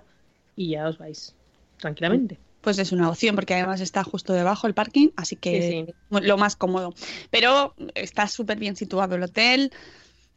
[0.57, 1.37] y ya os vais
[1.77, 2.37] tranquilamente.
[2.61, 6.21] Pues es una opción, porque además está justo debajo el parking, así que Sí, sí.
[6.27, 6.93] lo más cómodo.
[7.31, 9.73] Pero está súper bien situado el hotel,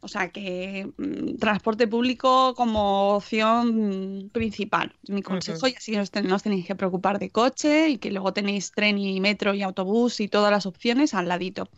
[0.00, 4.94] o sea que mm, transporte público como opción principal.
[5.08, 7.98] Mi consejo, y así no os, ten- no os tenéis que preocupar de coche y
[7.98, 11.68] que luego tenéis tren y metro y autobús y todas las opciones al ladito.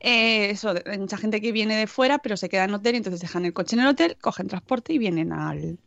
[0.00, 2.98] Eh, eso, hay mucha gente que viene de fuera, pero se queda en hotel, y
[2.98, 5.78] entonces dejan el coche en el hotel, cogen transporte y vienen al,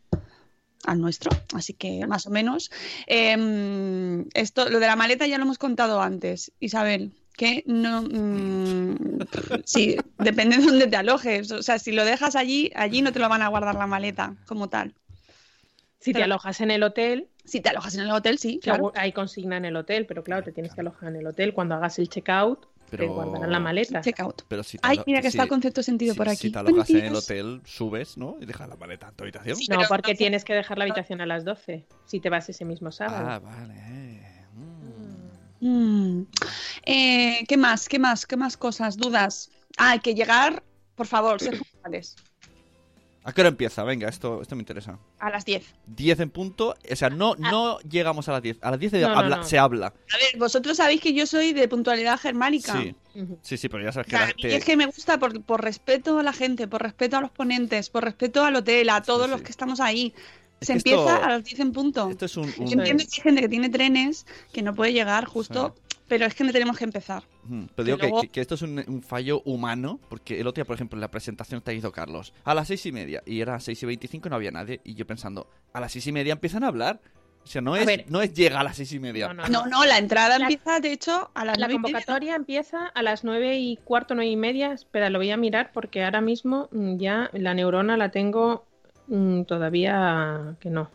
[0.86, 1.30] al nuestro.
[1.54, 2.70] Así que más o menos.
[3.06, 7.12] Em, esto, lo de la maleta ya lo hemos contado antes, Isabel.
[7.36, 8.02] Que no.
[8.02, 9.18] mm,
[9.64, 11.50] sí, depende de dónde te alojes.
[11.50, 14.36] O sea, si lo dejas allí, allí no te lo van a guardar la maleta
[14.46, 14.94] como tal.
[15.98, 18.92] Si te alojas en el hotel, Si te alojas en el hotel, sí, claro.
[18.94, 21.54] hay consigna en el hotel, pero claro, te tienes que alojar en el hotel.
[21.54, 24.00] Cuando hagas el checkout, te Pero- guardarán la maleta.
[24.00, 24.42] Checkout.
[24.48, 26.50] Pero si Ay, mira que si- está el concepto sentido si- por Si aquí.
[26.50, 28.36] te alojas en el hotel, subes, ¿no?
[28.40, 29.56] Y dejas la maleta en tu habitación.
[29.56, 29.66] Sí.
[29.68, 32.48] No, pero porque no- tienes que dejar la habitación a las 12, si te vas
[32.48, 33.26] ese mismo sábado.
[33.28, 33.74] Ah, vale.
[35.60, 35.66] Mm.
[36.20, 36.26] Mm.
[36.86, 37.88] Eh, ¿Qué más?
[37.88, 38.26] ¿Qué más?
[38.26, 38.96] ¿Qué más cosas?
[38.96, 39.50] ¿Dudas?
[39.78, 40.62] Ah, hay que llegar,
[40.94, 42.16] por favor, ser puntuales.
[43.26, 43.82] ¿A qué hora empieza?
[43.84, 44.98] Venga, esto, esto me interesa.
[45.18, 45.64] A las 10.
[45.86, 46.74] 10 en punto.
[46.90, 48.58] O sea, no, no llegamos a las 10.
[48.60, 49.44] A las 10 se, No, habla, no.
[49.44, 49.86] se habla.
[49.86, 52.72] A ver, vosotros sabéis que yo soy de puntualidad germánica.
[52.78, 52.94] Sí,
[53.40, 54.84] sí, sí, pero ya sabes O que sea, la- a mí te- es que me
[54.86, 58.56] gusta por, por respeto a la gente, por respeto a los ponentes, por respeto al
[58.56, 60.12] hotel, a todos Sí, los que estamos ahí.
[60.60, 62.10] Es Se empieza esto- a las 10 en punto.
[62.10, 62.44] esto es un...
[62.44, 65.74] un- Yo entiendo que hay gente que tiene trenes que no puede llegar justo,
[66.08, 67.22] pero es que no tenemos que empezar.
[67.74, 70.62] Pero digo que, luego- que- que esto es un, un fallo humano, porque el otro
[70.62, 73.40] día, por ejemplo, en la presentación te hizo Carlos a las seis y media, y
[73.40, 76.12] era seis y veinticinco y no había nadie, y yo pensando, a las seis y
[76.12, 77.00] media empiezan a hablar.
[77.42, 78.06] O sea, no A es, ver.
[78.08, 79.28] no es llega a las seis y media.
[79.34, 81.78] No, no, No, no, la entrada La- empieza, de hecho, a las La nueve y
[81.78, 81.92] media.
[81.92, 84.72] convocatoria empieza a las nueve y cuarto, nueve y media.
[84.72, 88.64] Espera, lo voy a mirar porque ahora mismo mm, ya la neurona la tengo
[89.08, 90.90] mm, todavía que no.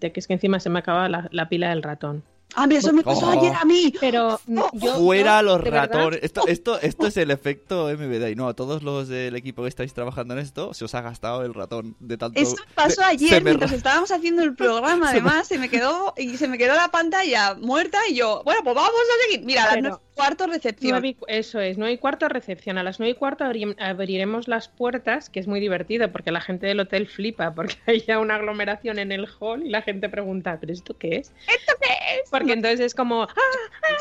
[0.00, 2.22] Que es que encima se me acaba la, la pila del ratón.
[2.54, 3.38] Ah, mira, eso me pasó Oh.
[3.38, 3.92] ayer a mí.
[4.00, 6.20] Pero mm, yo, Fuera yo, los ratones.
[6.22, 8.30] Esto, esto, esto es el efecto MBD.
[8.30, 11.00] Y no, a todos los del equipo que estáis trabajando en esto, se os ha
[11.00, 12.38] gastado el ratón de tanto.
[12.40, 15.48] Eso me pasó de- ayer me mientras ra- estábamos haciendo el programa, Se me- además,
[15.48, 18.90] se me quedó y se me quedó la pantalla muerta y yo, bueno, pues vamos
[18.92, 19.44] a seguir.
[19.46, 21.16] Mira, a las Pero- nueve y cuarto recepción.
[21.26, 22.76] Eso es, nueve y cuarto recepción.
[22.78, 26.40] A las nueve y cuarto abri- abriremos las puertas, que es muy divertido porque la
[26.40, 30.08] gente del hotel flipa porque hay ya una aglomeración en el hall y la gente
[30.08, 31.32] pregunta, ¿pero esto qué es?
[31.48, 31.88] ¿Esto qué
[32.22, 32.30] es?
[32.30, 33.96] Porque entonces es como, ¡ah, ah,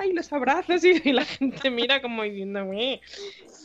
[0.00, 0.06] ah!
[0.06, 3.00] Y los abrazos y, y la gente mira como diciendo, "Meh".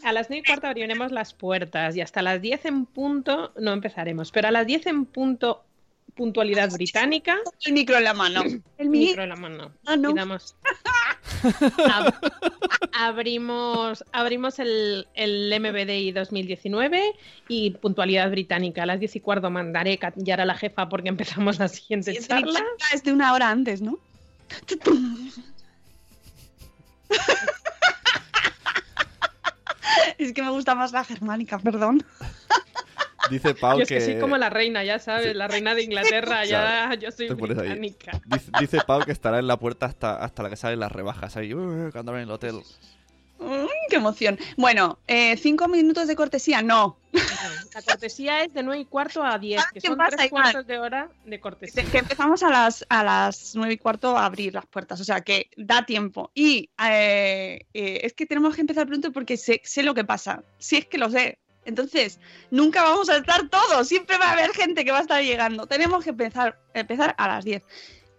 [0.04, 3.74] A las nueve y cuarto abriremos las puertas y hasta las 10 en punto no
[3.74, 4.32] empezaremos.
[4.32, 5.64] Pero a las 10 en punto,
[6.16, 8.44] puntualidad británica, El micro en la mano.
[8.78, 9.24] El micro micro.
[9.24, 9.72] en la mano.
[9.86, 10.12] Ah, no.
[10.12, 10.56] Y damos-
[11.92, 12.14] Ab-
[12.94, 17.14] abrimos abrimos el, el MBDI 2019
[17.48, 18.84] y puntualidad británica.
[18.84, 22.28] A las 10 y cuarto mandaré callar a la jefa porque empezamos la siguiente Es,
[22.28, 22.64] charla.
[22.94, 24.00] es de una hora antes, ¿no?
[30.18, 32.04] Es que me gusta más la germánica, perdón.
[33.30, 33.96] Dice Pau Yo es que.
[33.96, 35.34] que soy como la reina, ya sabes, Sí.
[35.34, 38.20] la reina de Inglaterra, ya yo soy británica.
[38.26, 41.36] Dice, dice Pau que estará en la puerta hasta, hasta la que salen las rebajas
[41.38, 42.62] ahí, "Uh, cuando abren el hotel.
[43.40, 44.40] Mm, ¡Qué emoción!
[44.58, 46.64] Bueno, eh, ¿cinco minutos de cortesía?
[46.64, 46.98] No.
[47.76, 50.66] La cortesía es de 9 y cuarto a 10, que qué son pasa, tres cuartos
[50.66, 51.84] de hora de cortesía.
[51.86, 55.22] Que empezamos a las, a las nueve y cuarto a abrir las puertas, o sea
[55.22, 56.32] que da tiempo.
[56.34, 60.44] Y eh, eh, es que tenemos que empezar pronto porque sé, sé lo que pasa,
[60.58, 61.38] si es que lo sé.
[61.68, 65.22] Entonces, nunca vamos a estar todos, siempre va a haber gente que va a estar
[65.22, 65.68] llegando.
[65.68, 66.58] Tenemos que empezar,
[67.18, 67.62] a las 10.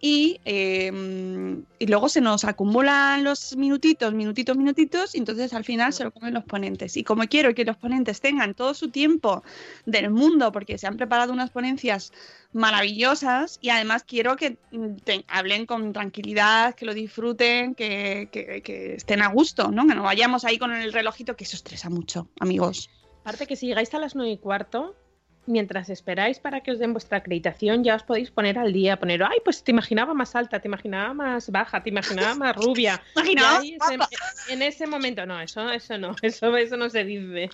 [0.01, 0.93] Y, eh,
[1.81, 6.13] y luego se nos acumulan los minutitos, minutitos, minutitos, y entonces al final se lo
[6.13, 6.97] comen los ponentes.
[6.97, 9.43] Y como quiero que los ponentes tengan todo su tiempo
[9.87, 12.13] del mundo, porque se han preparado unas ponencias
[12.53, 19.21] maravillosas, y además quiero que mm, hablen con tranquilidad, que lo disfruten, que- que estén
[19.23, 19.85] a gusto, ¿no?
[19.87, 22.89] Que no vayamos ahí con el relojito, que eso estresa mucho, amigos.
[23.29, 24.97] Aparte que si llegáis a las 9 y cuarto,
[25.49, 29.23] mientras esperáis para que os den vuestra acreditación, ya os podéis poner al día, poner,
[29.23, 33.03] ay, pues te imaginaba más alta, te imaginaba más baja, te imaginaba más rubia.
[33.17, 34.09] Imaginaba
[34.49, 37.51] en ese momento, no, eso, eso no, eso, eso no se dice.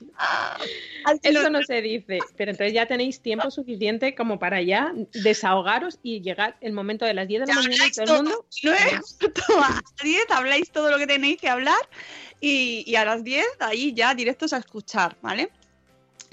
[1.22, 2.18] Eso no se dice.
[2.36, 7.14] Pero entonces ya tenéis tiempo suficiente como para ya desahogaros y llegar el momento de
[7.14, 8.46] las 10 de la mañana y todo el mundo.
[8.62, 11.80] Nueve, cuarto a 10, habláis todo lo que tenéis que hablar
[12.40, 15.50] y, y a las 10 ahí ya directos a escuchar, ¿vale?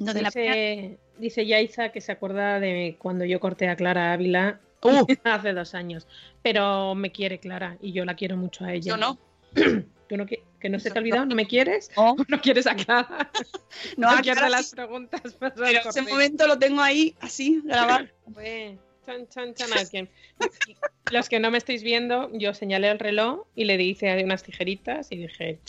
[0.02, 4.60] Entonces, la Dice, dice Yaisa que se acuerda de cuando yo corté a Clara Ávila
[4.84, 5.06] Uh.
[5.24, 6.08] hace dos años.
[6.42, 8.90] Pero me quiere Clara y yo la quiero mucho a ella.
[8.90, 9.18] yo no.
[10.08, 11.26] ¿Tú no que no se te ha olvidado?
[11.26, 11.90] ¿No me quieres?
[11.96, 13.32] No, ¿No quieres a Clara?
[13.98, 15.22] no, ¿No a Clara las sí, preguntas?
[15.40, 18.08] pero ese momento lo tengo ahí, así, grabado.
[19.06, 20.10] Chan, chan, chan, a quien-
[21.12, 25.12] Los que no me estáis viendo, yo señalé el reloj y le hice unas tijeritas
[25.12, 25.60] y dije,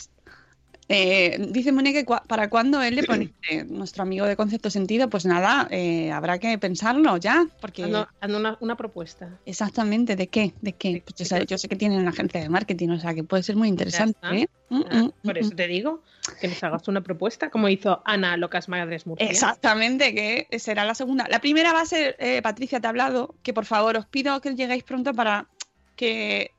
[0.95, 4.69] Eh, dice Mónica que cua- para cuándo él le pone eh, nuestro amigo de concepto
[4.69, 9.39] sentido, pues nada, eh, habrá que pensarlo ya, porque una, una propuesta.
[9.45, 11.01] exactamente de qué, de qué.
[11.05, 13.43] Pues yo, sé, yo sé que tienen una agencia de marketing, o sea que puede
[13.43, 14.17] ser muy interesante.
[14.31, 14.47] ¿eh?
[14.69, 16.01] Mm, Ah, mm, Por mm, eso te digo
[16.39, 19.27] que nos hagas una propuesta, como hizo Ana Locas Madres Murcia.
[19.27, 21.27] Exactamente, que será la segunda.
[21.29, 24.39] La primera va a ser, eh, Patricia, te ha hablado, que por favor os pido
[24.41, 25.47] que lleguéis pronto para
[25.95, 26.51] que,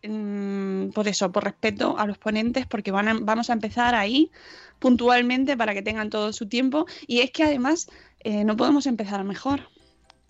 [0.92, 4.30] por eso, por respeto a los ponentes, porque van a- vamos a empezar ahí
[4.78, 6.86] puntualmente para que tengan todo su tiempo.
[7.06, 7.88] Y es que además
[8.20, 9.60] eh, no podemos empezar mejor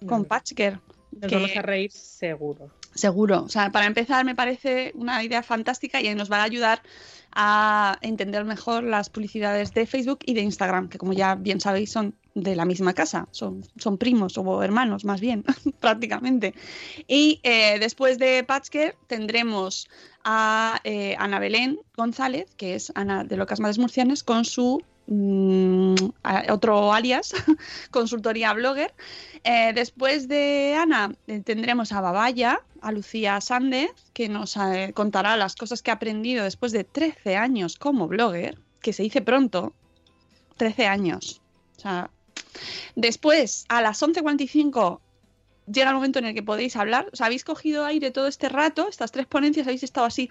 [0.06, 0.80] con Patchker.
[1.12, 2.70] Nos que- vamos a reír seguro.
[2.94, 3.42] Seguro.
[3.42, 6.82] O sea, para empezar me parece una idea fantástica y nos va a ayudar
[7.32, 11.90] a entender mejor las publicidades de Facebook y de Instagram, que como ya bien sabéis
[11.90, 15.44] son de la misma casa, son, son primos o hermanos más bien,
[15.80, 16.54] prácticamente.
[17.06, 19.88] Y eh, después de Patchker tendremos
[20.24, 25.94] a eh, Ana Belén González, que es Ana de Locas Madres Murcianas, con su mm,
[26.50, 27.34] otro alias,
[27.92, 28.92] consultoría blogger.
[29.44, 34.56] Eh, después de Ana tendremos a Babaya, a Lucía Sández, que nos
[34.94, 39.22] contará las cosas que ha aprendido después de 13 años como blogger, que se dice
[39.22, 39.72] pronto,
[40.56, 41.40] 13 años.
[41.76, 42.10] O sea,
[42.94, 45.00] después, a las 11.45
[45.72, 47.08] llega el momento en el que podéis hablar.
[47.12, 50.28] Os habéis cogido aire todo este rato, estas tres ponencias habéis estado así.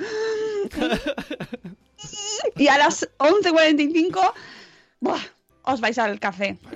[2.57, 4.33] y a las 11.45
[4.99, 5.21] ¡buah!
[5.63, 6.57] os vais al café.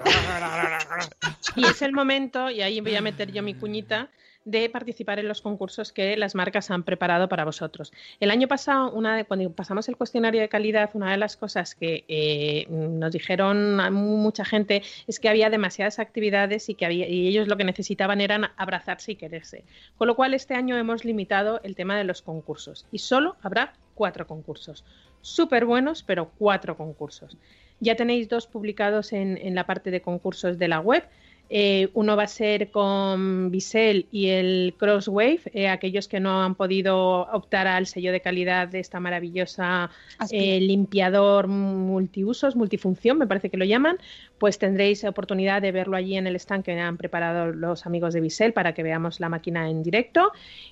[1.56, 4.12] Y es el momento, y ahí voy a meter yo mi cuñita,
[4.48, 7.92] de participar en los concursos que las marcas han preparado para vosotros.
[8.22, 11.76] El año pasado, una de, cuando pasamos el cuestionario de calidad, una de las cosas
[11.76, 17.28] que eh, nos dijeron mucha gente es que había demasiadas actividades y que había, y
[17.28, 19.66] ellos lo que necesitaban eran abrazarse y quererse.
[19.98, 23.74] Con lo cual, este año hemos limitado el tema de los concursos y solo habrá
[23.96, 24.86] cuatro concursos.
[25.20, 27.36] Súper buenos, pero cuatro concursos.
[27.82, 31.04] Ya tenéis dos publicados en la parte de concursos de la web.
[31.50, 36.56] Eh, uno va a ser con Bisel y el Crosswave, eh, aquellos que no han
[36.56, 39.90] podido optar al sello de calidad de esta maravillosa
[40.30, 43.98] eh, limpiador multiusos, multifunción, me parece que lo llaman,
[44.38, 48.22] pues tendréis oportunidad de verlo allí en el stand que han preparado los amigos de
[48.22, 50.32] Bisel para que veamos la máquina en directo.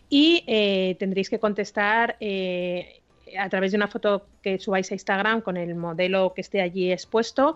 [0.09, 2.17] Y eh, tendréis que contestar
[3.37, 6.91] a través de una foto que subáis a Instagram con el modelo que esté allí
[6.91, 7.55] expuesto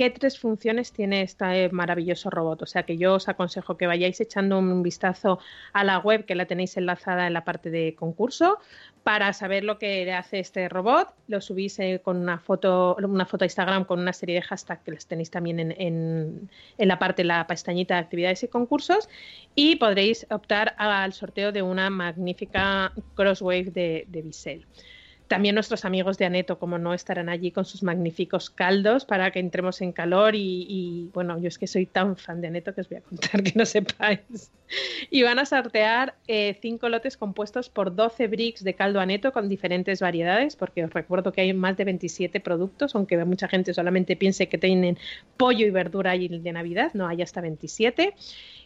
[0.00, 2.62] qué tres funciones tiene este maravilloso robot.
[2.62, 5.40] O sea que yo os aconsejo que vayáis echando un vistazo
[5.74, 8.56] a la web que la tenéis enlazada en la parte de concurso
[9.02, 11.08] para saber lo que hace este robot.
[11.28, 14.82] Lo subís eh, con una foto, una foto a Instagram con una serie de hashtags
[14.82, 15.74] que las tenéis también en,
[16.78, 19.06] en, la parte, la pestañita de actividades y concursos
[19.54, 24.66] y podréis optar al sorteo de una magnífica Crosswave de, de Bisel.
[25.30, 29.38] También nuestros amigos de Aneto, como no, estarán allí con sus magníficos caldos para que
[29.38, 32.80] entremos en calor y, y, bueno, yo es que soy tan fan de Aneto que
[32.80, 34.50] os voy a contar que no sepáis.
[35.08, 39.48] Y van a sortear eh, cinco lotes compuestos por 12 bricks de caldo Aneto con
[39.48, 44.16] diferentes variedades, porque os recuerdo que hay más de 27 productos, aunque mucha gente solamente
[44.16, 44.98] piense que tienen
[45.36, 48.14] pollo y verdura y de Navidad, no, hay hasta 27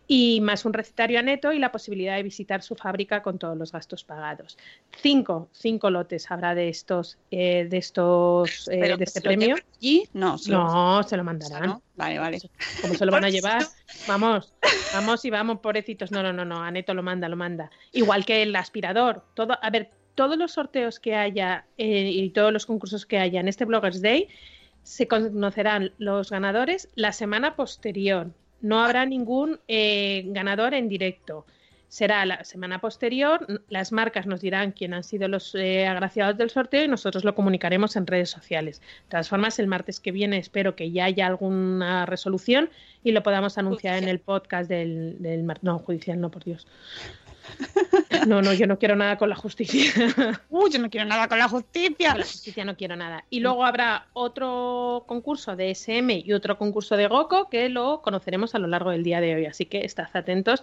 [0.06, 3.56] y más un recetario a neto y la posibilidad de visitar su fábrica con todos
[3.56, 4.58] los gastos pagados.
[5.00, 9.56] Cinco, cinco lotes habrá de estos, eh, de estos, eh, de este premio.
[9.80, 10.08] ¿Y?
[10.12, 11.66] No, se no, se lo mandarán.
[11.66, 11.82] ¿no?
[11.96, 12.38] Vale, vale.
[12.82, 13.62] ¿Cómo se lo van a llevar?
[14.06, 14.52] Vamos,
[14.92, 16.10] vamos y vamos, pobrecitos.
[16.12, 16.62] No, no, no, no.
[16.62, 17.70] Aneto lo manda, lo manda.
[17.92, 19.24] Igual que el aspirador.
[19.34, 23.40] Todo, a ver, todos los sorteos que haya eh, y todos los concursos que haya
[23.40, 24.28] en este Bloggers Day
[24.82, 28.30] se conocerán los ganadores la semana posterior.
[28.64, 31.44] No habrá ningún eh, ganador en directo.
[31.88, 36.48] Será la semana posterior, las marcas nos dirán quién han sido los eh, agraciados del
[36.48, 38.80] sorteo y nosotros lo comunicaremos en redes sociales.
[38.80, 42.70] De todas formas, el martes que viene espero que ya haya alguna resolución
[43.04, 46.66] y lo podamos anunciar en el podcast del, del no judicial, no por Dios.
[48.26, 49.92] No, no, yo no quiero nada con la justicia.
[50.48, 52.10] Uy, yo no quiero nada con la justicia.
[52.10, 53.24] Con la justicia no quiero nada.
[53.28, 58.54] Y luego habrá otro concurso de SM y otro concurso de Goku que lo conoceremos
[58.54, 59.46] a lo largo del día de hoy.
[59.46, 60.62] Así que estad atentos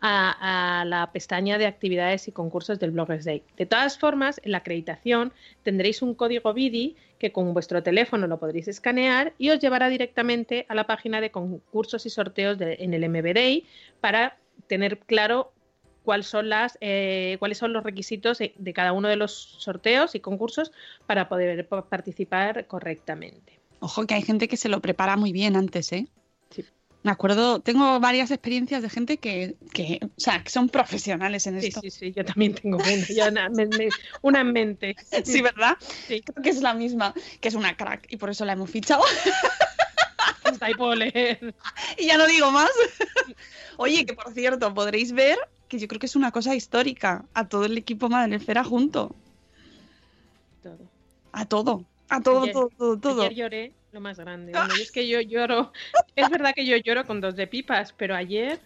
[0.00, 3.42] a, a, la pestaña de actividades y concursos del Bloggers Day.
[3.56, 8.40] De todas formas, en la acreditación tendréis un código BIDI que con vuestro teléfono lo
[8.40, 12.94] podréis escanear y os llevará directamente a la página de concursos y sorteos de, en
[12.94, 13.64] el MB Day
[14.00, 15.52] para tener claro
[16.04, 20.20] cuáles son las eh, cuáles son los requisitos de cada uno de los sorteos y
[20.20, 20.72] concursos
[21.06, 23.58] para poder participar correctamente.
[23.80, 26.06] Ojo que hay gente que se lo prepara muy bien antes, ¿eh?
[26.50, 26.64] Sí.
[27.02, 31.60] Me acuerdo, tengo varias experiencias de gente que, que, o sea, que son profesionales en
[31.60, 31.80] Sí, esto.
[31.80, 33.88] sí, sí, yo también tengo una, yo una, me- me-
[34.22, 34.94] una en mente.
[35.24, 35.76] Sí, ¿verdad?
[35.80, 36.22] Sí.
[36.22, 39.02] Creo que es la misma, que es una crack y por eso la hemos fichado.
[40.44, 41.54] Hasta ahí puedo leer.
[41.98, 42.70] y ya no digo más.
[43.78, 45.38] Oye, que por cierto, podréis ver
[45.72, 49.16] que yo creo que es una cosa histórica a todo el equipo Madrefera junto.
[50.62, 50.78] Todo.
[51.32, 51.84] A todo.
[52.10, 53.22] A todo, Ayer- todo, todo, todo.
[53.22, 54.52] Ayer lloré lo más grande.
[54.52, 55.72] Bueno, y es que yo lloro.
[56.14, 58.60] Es verdad que yo lloro con dos de pipas, pero ayer.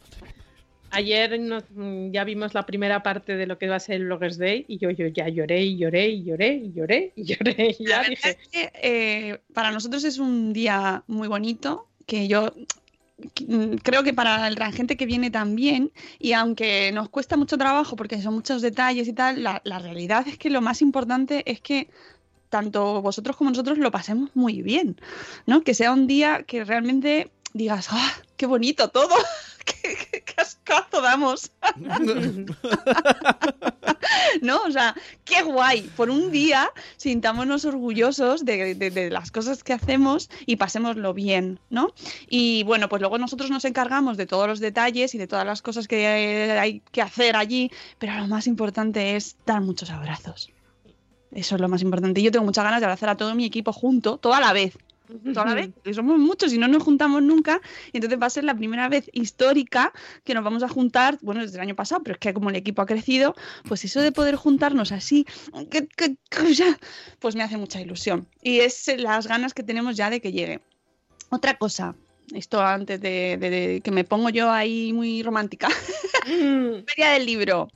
[0.90, 4.06] Ayer nos- mm, ya vimos la primera parte de lo que va a ser el
[4.06, 7.76] Bloggers Day y yo, yo ya lloré y lloré y lloré y lloré y lloré
[7.78, 12.52] y ya dije, es que, eh, para nosotros es un día muy bonito, que yo
[13.82, 18.20] creo que para la gente que viene también, y aunque nos cuesta mucho trabajo porque
[18.20, 21.88] son muchos detalles y tal, la, la realidad es que lo más importante es que
[22.50, 25.00] tanto vosotros como nosotros lo pasemos muy bien,
[25.46, 25.62] ¿no?
[25.62, 29.14] Que sea un día que realmente digas, ¡ah, qué bonito todo!
[29.82, 30.34] ¡Qué, qué
[31.02, 31.50] damos!
[34.42, 34.62] ¿no?
[34.62, 34.94] O sea,
[35.24, 35.82] qué guay.
[35.96, 41.58] Por un día sintámonos orgullosos de, de- de las cosas que hacemos y pasémoslo bien,
[41.70, 41.88] ¿no?
[42.28, 45.62] Y bueno, pues luego nosotros nos encargamos de todos los detalles y de todas las
[45.62, 50.50] cosas que hay que hacer allí, pero lo más importante es dar muchos abrazos.
[51.32, 52.22] Eso es lo más importante.
[52.22, 54.78] Yo tengo muchas ganas de abrazar a todo mi equipo junto, toda la vez.
[55.32, 57.60] Toda la vez, porque somos muchos y no nos juntamos nunca.
[57.92, 59.92] Y entonces va a ser la primera vez histórica
[60.24, 62.56] que nos vamos a juntar, bueno, desde el año pasado, pero es que como el
[62.56, 63.34] equipo ha crecido,
[63.68, 65.26] pues eso de poder juntarnos así,
[65.70, 66.78] que- que- que ya,
[67.18, 68.26] pues me hace mucha ilusión.
[68.42, 70.60] Y es las ganas que tenemos ya de que llegue.
[71.30, 71.94] Otra cosa,
[72.34, 75.68] esto antes de, de- de que me pongo yo ahí muy romántica.
[76.26, 77.68] "Mm, Feria del libro.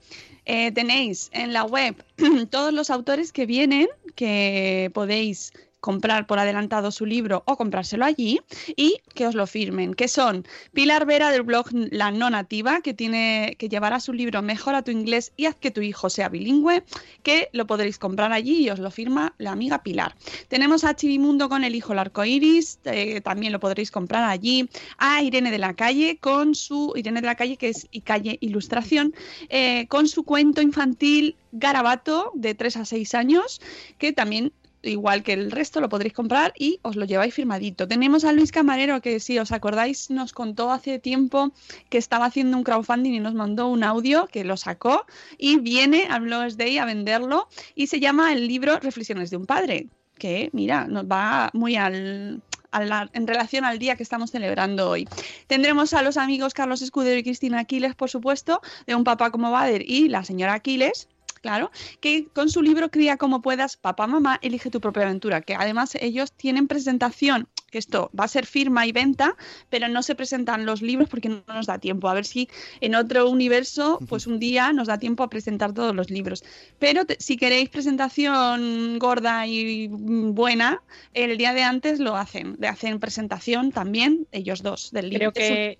[0.46, 1.94] Eh, tenéis en la web
[2.50, 8.40] todos los autores que vienen, que podéis comprar por adelantado su libro o comprárselo allí
[8.76, 12.94] y que os lo firmen, que son Pilar Vera del blog La No Nativa, que
[12.94, 16.84] tiene que llevará su libro Mejora tu inglés y haz que tu hijo sea bilingüe,
[17.22, 20.14] que lo podréis comprar allí y os lo firma la amiga Pilar.
[20.48, 24.68] Tenemos a Chivimundo con El hijo el arco iris, eh, también lo podréis comprar allí.
[24.98, 28.38] A Irene de la Calle con su Irene de la Calle, que es y Calle
[28.40, 29.14] Ilustración,
[29.48, 33.60] eh, con su cuento infantil Garabato de 3 a 6 años,
[33.98, 34.52] que también
[34.82, 37.86] igual que el resto lo podréis comprar y os lo lleváis firmadito.
[37.86, 41.52] Tenemos a Luis Camarero que si os acordáis nos contó hace tiempo
[41.88, 45.06] que estaba haciendo un crowdfunding y nos mandó un audio que lo sacó
[45.38, 49.46] y viene al Bloggers Day a venderlo y se llama el libro Reflexiones de un
[49.46, 54.88] padre, que mira, nos va muy al a en relación al día que estamos celebrando
[54.88, 55.08] hoy.
[55.46, 59.50] Tendremos a los amigos Carlos Escudero y Cristina Aquiles, por supuesto, de Un Papá como
[59.50, 61.08] Bader y la señora Aquiles,
[61.40, 61.70] claro,
[62.00, 65.96] que con su libro Cría como puedas, papá, mamá, elige tu propia aventura, que además
[66.00, 69.36] ellos tienen presentación que esto va a ser firma y venta,
[69.68, 72.08] pero no se presentan los libros porque no nos da tiempo.
[72.08, 72.48] A ver si
[72.80, 76.42] en otro universo, pues un día nos da tiempo a presentar todos los libros.
[76.80, 80.82] Pero te- si queréis presentación gorda y buena,
[81.14, 82.56] el día de antes lo hacen.
[82.58, 85.32] Le hacen presentación también, ellos dos, del libro.
[85.32, 85.78] Creo que,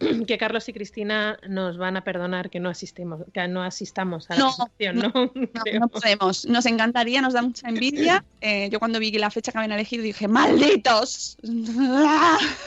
[0.26, 4.34] que Carlos y Cristina nos van a perdonar que no asistemos, que no asistamos a
[4.34, 4.54] la No,
[4.92, 5.12] ¿no?
[5.12, 6.44] No, no podemos.
[6.46, 8.24] Nos encantaría, nos da mucha envidia.
[8.40, 11.38] Eh, yo cuando vi que la fecha que habían elegido dije, ¡malditos!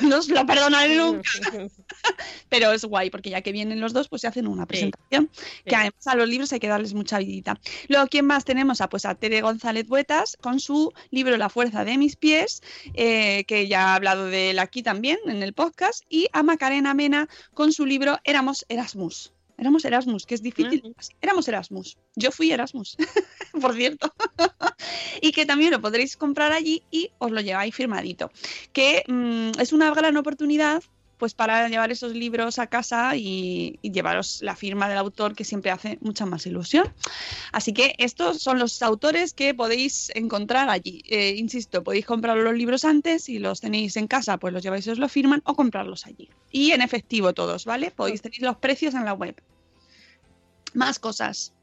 [0.01, 1.29] No os lo perdonaré nunca.
[2.49, 5.27] Pero es guay, porque ya que vienen los dos, pues se hacen una presentación.
[5.63, 5.75] Que Sí.
[5.75, 7.59] además a los libros hay que darles mucha vidita.
[7.87, 8.81] Luego, ¿quién más tenemos?
[8.81, 12.61] Ah, pues a Tere González Buetas con su libro La fuerza de mis pies,
[12.93, 16.03] eh, que ya ha hablado de él aquí también en el podcast.
[16.09, 19.33] Y a Macarena Mena con su libro Éramos Erasmus.
[19.57, 20.81] Éramos Erasmus, que es difícil.
[20.85, 20.95] Ujú.
[21.21, 21.97] Éramos Erasmus.
[22.15, 22.95] Yo fui Erasmus,
[23.61, 24.13] por cierto.
[25.21, 28.31] y que también lo podréis comprar allí y os lo lleváis firmadito.
[28.71, 30.81] Que mm, es una gran oportunidad
[31.19, 35.43] pues para llevar esos libros a casa y, y llevaros la firma del autor que
[35.43, 36.91] siempre hace mucha más ilusión.
[37.51, 41.03] Así que estos son los autores que podéis encontrar allí.
[41.09, 44.87] Eh, insisto, podéis comprar los libros antes y los tenéis en casa, pues los lleváis
[44.87, 46.29] y os lo firman o comprarlos allí.
[46.51, 47.91] Y en efectivo todos, ¿vale?
[47.91, 49.35] Podéis tener los precios en la web.
[50.73, 51.53] Más cosas.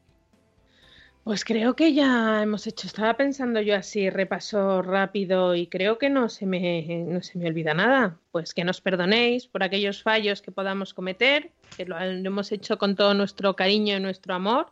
[1.27, 6.09] Pues creo que ya hemos hecho, estaba pensando yo así, repaso rápido y creo que
[6.09, 8.17] no se me, no se me olvida nada.
[8.31, 12.95] Pues que nos perdonéis por aquellos fallos que podamos cometer, que lo, hemos hecho con
[12.95, 14.67] todo nuestro cariño y nuestro amor,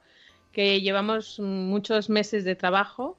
[0.54, 3.18] que llevamos muchos meses de trabajo,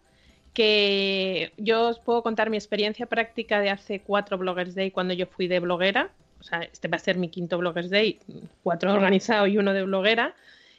[0.54, 5.26] que yo os puedo contar mi experiencia práctica de hace cuatro Bloggers Day cuando yo
[5.26, 6.10] fui de bloguera.
[6.40, 8.18] O sea, este va a ser mi quinto Bloggers Day,
[8.62, 10.34] cuatro organizado y uno de bloguera.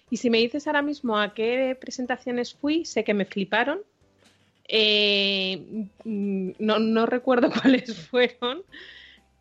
[0.10, 3.80] Y si me dices ahora mismo a qué presentaciones fui, sé que me fliparon.
[4.68, 8.64] Eh, mm, no, no recuerdo cuáles fueron,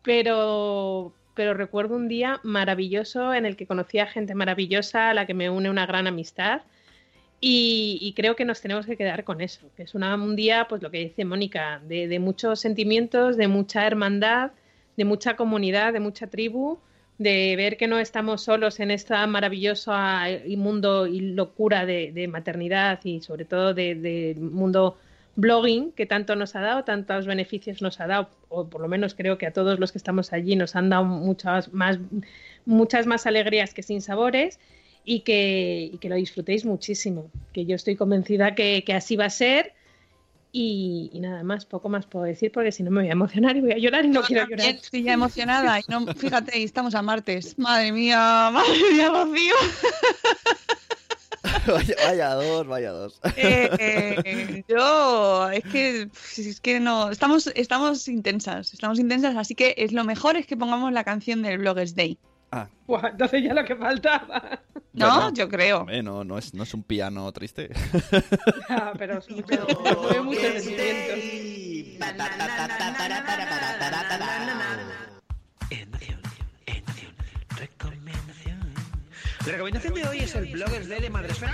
[0.03, 5.25] pero, pero recuerdo un día maravilloso en el que conocí a gente maravillosa, a la
[5.25, 6.61] que me une una gran amistad.
[7.39, 10.89] Y, creo que nos tenemos que quedar con eso, que es un día, pues lo
[10.89, 14.53] que dice Mónica, de, de muchos sentimientos, de mucha hermandad,
[14.95, 16.79] de mucha comunidad, de mucha tribu,
[17.17, 22.27] de ver que no estamos solos en esta maravillosa y mundo y locura de, de
[22.27, 24.97] maternidad y sobre todo del de mundo
[25.37, 29.13] blogging que tanto nos ha dado, tantos beneficios nos ha dado, o por lo menos
[29.13, 31.99] creo que a todos los que estamos allí nos han dado muchas más,
[32.65, 34.59] muchas más alegrías que sin sabores
[35.05, 39.29] y que, que lo disfrutéis muchísimo, que yo estoy convencida que, que así va a
[39.29, 39.73] ser.
[40.51, 43.57] Y, y, nada más, poco más puedo decir porque si no me voy a emocionar
[43.57, 44.65] y voy a llorar y no quiero llorar.
[44.65, 47.57] Estoy ya emocionada y no, fíjate, estamos a martes.
[47.59, 49.55] Madre mía, madre mía, Rocío.
[51.67, 53.19] vaya, vaya, dos, vaya dos.
[53.35, 59.75] Eh, eh, yo, es que, es que no, estamos, estamos intensas, estamos intensas, así que
[59.77, 62.17] es lo mejor es que pongamos la canción del Bloggers Day.
[62.51, 62.67] Ah.
[62.87, 64.61] Buah, entonces ya lo que faltaba.
[64.93, 65.79] No, Bueno, yo creo.
[65.81, 67.69] hombre, no, no, es, no es un piano triste.
[68.97, 69.67] Pero es mucho,
[70.23, 70.57] mueve.
[79.45, 81.53] La recomendación de hoy es el Bloggers Day de Madresfera.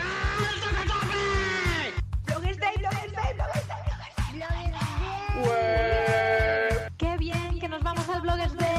[2.25, 3.77] Bloggers Day, Bloggers Day, Bloggers Day,
[4.33, 4.71] Bloggers
[5.37, 6.91] Day.
[6.97, 8.72] Qué bien que nos vamos al Bloggers Day.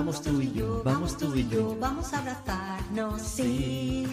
[0.00, 4.06] Vamos tú y yo, vamos tú y yo, vamos a abrazarnos, sí.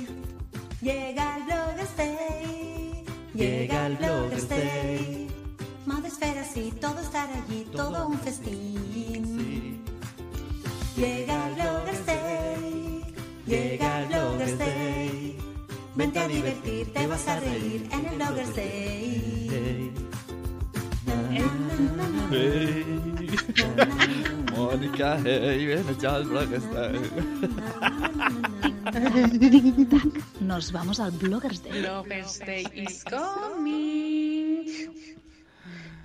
[0.82, 5.30] Llega el Bloggers Day, llega el Bloggers Day.
[5.86, 9.82] Madresfera, sí, todo estar allí, todo un festín.
[10.98, 13.06] Llega el Bloggers Day,
[13.46, 15.38] llega el Bloggers Day.
[15.96, 19.94] Vente a divertir, te vas a reír en el Bloggers Day.
[24.58, 27.00] Mónica, hey, ven Bloggers Day.
[30.42, 31.84] Nos vamos al Bloggers Day.
[31.84, 34.66] Bloggers Day is coming.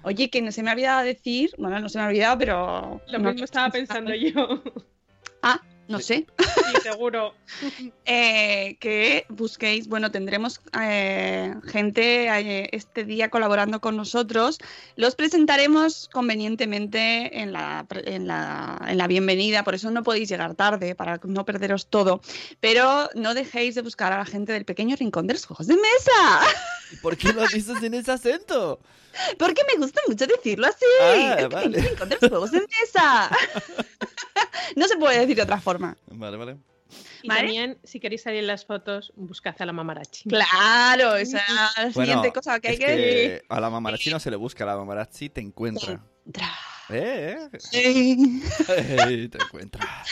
[0.03, 3.01] Oye, que no se me ha olvidado decir, bueno, no se me ha olvidado, pero...
[3.09, 4.63] Lo mismo estaba pensando yo.
[5.43, 7.35] Ah, no sé, Sí, seguro.
[8.05, 14.59] eh, que busquéis, bueno, tendremos eh, gente eh, este día colaborando con nosotros.
[14.97, 20.55] Los presentaremos convenientemente en la, en, la, en la bienvenida, por eso no podéis llegar
[20.55, 22.21] tarde para no perderos todo.
[22.61, 25.75] Pero no dejéis de buscar a la gente del pequeño rincón de los juegos de
[25.75, 26.41] mesa,
[26.93, 28.81] ¿Y por qué lo dices en ese acento?
[29.39, 30.85] porque me gusta mucho decirlo así.
[31.03, 31.69] Ah, vale.
[31.71, 33.31] pequeño rincón de los juegos de mesa.
[34.77, 35.97] no se puede decir de otra forma.
[36.07, 36.57] Vale, vale.
[37.23, 37.41] Y ¿Vale?
[37.41, 40.29] también, si queréis salir en las fotos, buscad a la mamarachi.
[40.29, 43.43] Claro, esa es la Bueno, siguiente cosa que hay es que decir.
[43.49, 46.03] a la mamarachi no se le busca, a la mamarachi te encuentra.
[46.27, 46.51] Entra.
[46.91, 47.39] ¿Eh?
[47.53, 47.59] eh.
[47.59, 48.43] Sí.
[49.09, 50.05] Ey, te encuentra.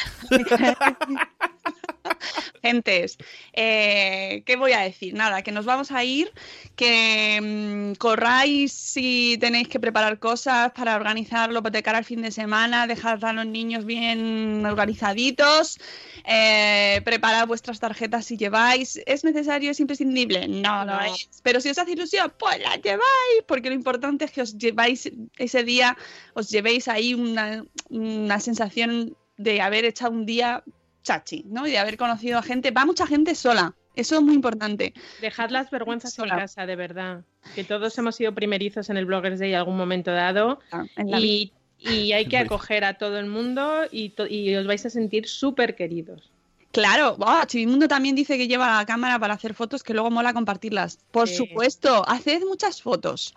[2.63, 3.17] Gentes,
[3.53, 5.15] eh, ¿qué voy a decir?
[5.15, 6.33] Nada, que nos vamos a ir,
[6.77, 12.31] que mm, corráis si tenéis que preparar cosas para organizarlo de cara al fin de
[12.31, 15.79] semana, dejar a los niños bien organizaditos,
[16.25, 19.01] eh, preparad vuestras tarjetas si lleváis.
[19.07, 20.47] ¿Es necesario, es imprescindible?
[20.49, 21.15] No, no, No.
[21.15, 21.29] es.
[21.43, 25.11] Pero si os hace ilusión, pues la lleváis, porque lo importante es que os lleváis
[25.39, 25.97] ese día,
[26.35, 30.63] os llevéis ahí una, una sensación de haber echado un día
[31.03, 31.67] chachi, ¿no?
[31.67, 32.71] Y de haber conocido a gente.
[32.71, 33.75] Va mucha gente sola.
[33.97, 34.95] Eso es muy importante.
[35.21, 37.25] Dejad las vergüenzas en casa, de verdad.
[37.55, 40.61] Que todos hemos sido primerizos en el Bloggers Day en algún momento dado.
[40.97, 44.91] La Y, y hay que acoger a todo el mundo y, y os vais a
[44.91, 46.31] sentir súper queridos.
[46.73, 50.33] Claro, oh, Chivimundo también dice que lleva la cámara para hacer fotos que luego mola
[50.33, 50.99] compartirlas.
[51.11, 51.35] Por Sí.
[51.37, 53.35] supuesto, haced muchas fotos,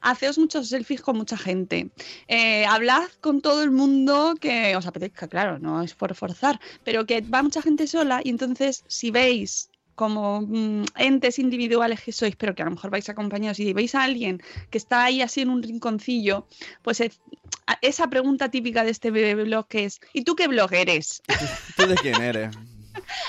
[0.00, 1.90] haceos muchos selfies con mucha gente,
[2.28, 7.04] Eh, hablad con todo el mundo que os apetezca, claro, no es por forzar, pero
[7.06, 9.69] que va mucha gente sola y entonces si veis
[10.00, 13.94] como mm, entes individuales que sois, pero que a lo mejor vais acompañados y veis
[13.94, 14.40] a alguien
[14.70, 16.46] que está ahí así en un rinconcillo,
[16.80, 17.20] pues es-
[17.66, 21.20] a- esa pregunta típica de este blog que es ¿y tú qué blog eres?
[21.76, 22.56] ¿Tú de quién eres?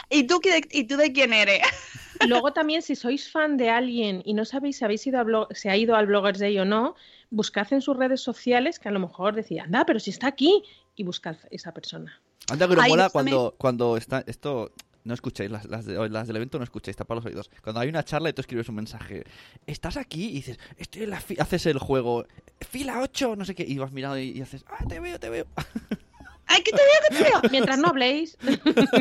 [0.10, 1.60] ¿Y tú, qué- ¿Y tú de quién eres?
[2.32, 5.54] Luego también, si sois fan de alguien y no sabéis si habéis ido a blog-
[5.54, 6.96] si ha ido al Bloggers Day o no,
[7.32, 10.64] buscad en sus redes sociales que a lo mejor decía, anda, pero si está aquí,
[10.96, 12.22] y buscad esa persona.
[12.50, 14.72] Anda Ay, mola cuando, cuando está esto.
[15.04, 17.50] No escucháis, las, las, de- las del evento no escucháis, tapa los oídos.
[17.64, 19.24] Cuando hay una charla y tú escribes un mensaje,
[19.66, 20.26] ¿estás aquí?
[20.30, 22.26] Y dices, estoy en la fi-", haces el juego,
[22.70, 25.30] fila 8, no sé qué, y vas mirando y, y haces, ah, te veo, te
[25.30, 25.46] veo.
[26.46, 27.42] ¡Ay, que te veo, que te veo!
[27.52, 28.38] Mientras no habléis,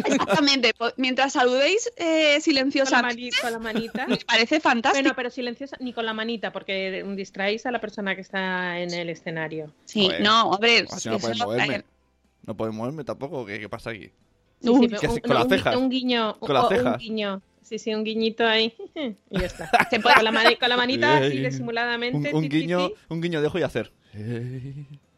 [0.05, 0.72] Exactamente.
[0.96, 4.07] Mientras saludéis eh, con la, silenciosamente, mani- con la manita.
[4.07, 5.03] me parece fantástico.
[5.03, 8.92] Bueno, pero silenciosa, ni con la manita, porque distraéis a la persona que está en
[8.94, 9.72] el escenario.
[9.84, 10.22] sí, Joder.
[10.22, 10.86] no, a ver.
[10.90, 11.84] Así no puedes moverme.
[12.46, 14.11] No puedo moverme tampoco, ¿qué, qué pasa aquí?
[14.62, 15.76] Sí, Uy, sí, ¿qué pero hace- un- con las un gui- cejas?
[15.76, 16.34] Un guiño.
[16.38, 16.92] Con las o- cejas.
[16.94, 17.42] Un guiño.
[17.62, 18.74] Sí, sí, un guiñito ahí.
[19.30, 19.70] y ya está.
[20.02, 22.34] con, la mani- con la manita así disimuladamente.
[22.34, 23.92] Un, guiño, un guiño de ojo y hacer.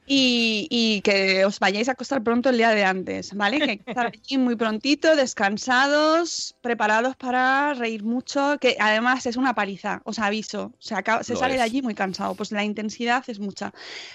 [0.05, 3.59] Y, y que os vayáis a acostar pronto el día de antes, ¿vale?
[3.61, 9.37] Que hay que estar allí muy prontito, descansados, preparados para reír mucho, que además es
[9.37, 10.73] una paliza, os aviso.
[10.81, 13.73] Se, acaba- se sale de allí muy cansado, pues la intensidad es mucha.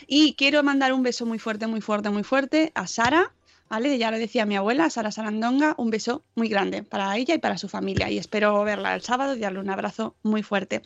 [0.08, 3.32] Y quiero mandar un beso muy fuerte, muy fuerte, muy fuerte a Sara,
[3.70, 3.98] ¿vale?
[3.98, 7.58] Ya lo decía mi abuela, Sara Sarandonga, un beso muy grande para ella y para
[7.58, 8.10] su familia.
[8.10, 10.82] Y espero verla el sábado y darle un abrazo muy fuerte.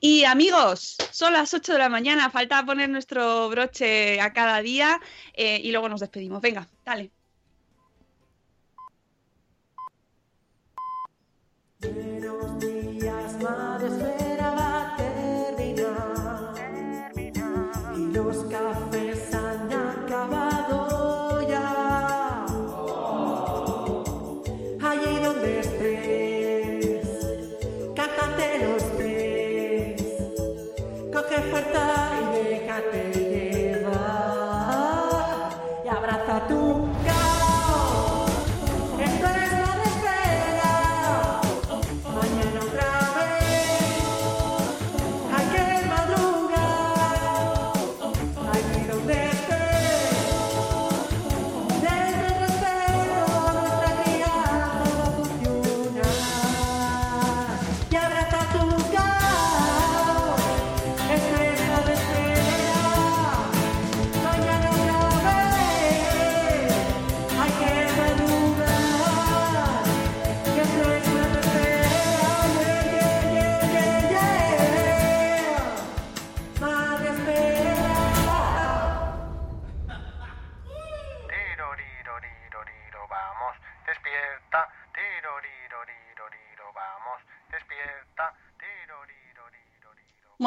[0.00, 5.00] Y amigos, son las 8 de la mañana, falta poner nuestro broche a cada día
[5.34, 6.40] eh, y luego nos despedimos.
[6.40, 7.10] Venga, dale.
[15.96, 17.12] A terminar.
[17.96, 19.03] Y los cafés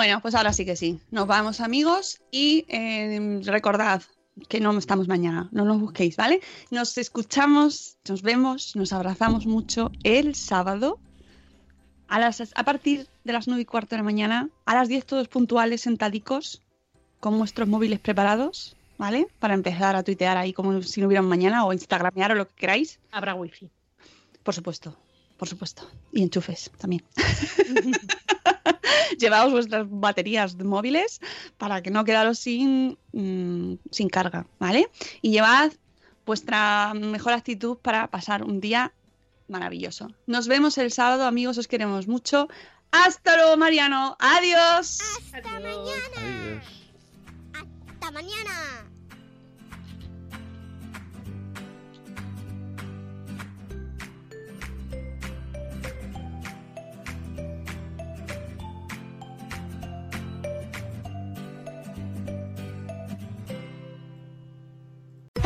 [0.08, 1.02] Bueno, pues ahora sí que sí.
[1.12, 4.02] Nos vamos amigos y eh, recordad,
[4.48, 6.40] que no estamos mañana, no nos busquéis, ¿vale?
[6.72, 10.98] Nos escuchamos, nos vemos, nos abrazamos mucho el sábado
[12.08, 15.06] a, las, a partir de las 9 y cuarto de la mañana, a las 10
[15.06, 16.62] todos puntuales, sentadicos,
[17.20, 19.28] con vuestros móviles preparados, ¿vale?
[19.40, 22.56] Para empezar a tuitear ahí como si no hubiera mañana o instagramear o lo que
[22.56, 23.02] queráis.
[23.12, 23.70] Habrá wifi.
[24.42, 24.96] Por supuesto,
[25.38, 25.90] por supuesto.
[26.12, 27.04] Y enchufes también.
[29.20, 31.22] Llevaos vuestras baterías de móviles
[31.58, 34.90] para que no quedaros sin, mm, sin carga, ¿vale?
[35.22, 35.72] Y llevad
[36.26, 38.94] vuestra mejor actitud para pasar un día
[39.48, 40.10] maravilloso.
[40.26, 42.48] Nos vemos el sábado, amigos, os queremos mucho.
[42.92, 44.18] Hasta luego, Mariano.
[44.20, 45.00] Adiós.
[45.34, 46.62] Hasta mañana.
[47.54, 48.97] Hasta mañana.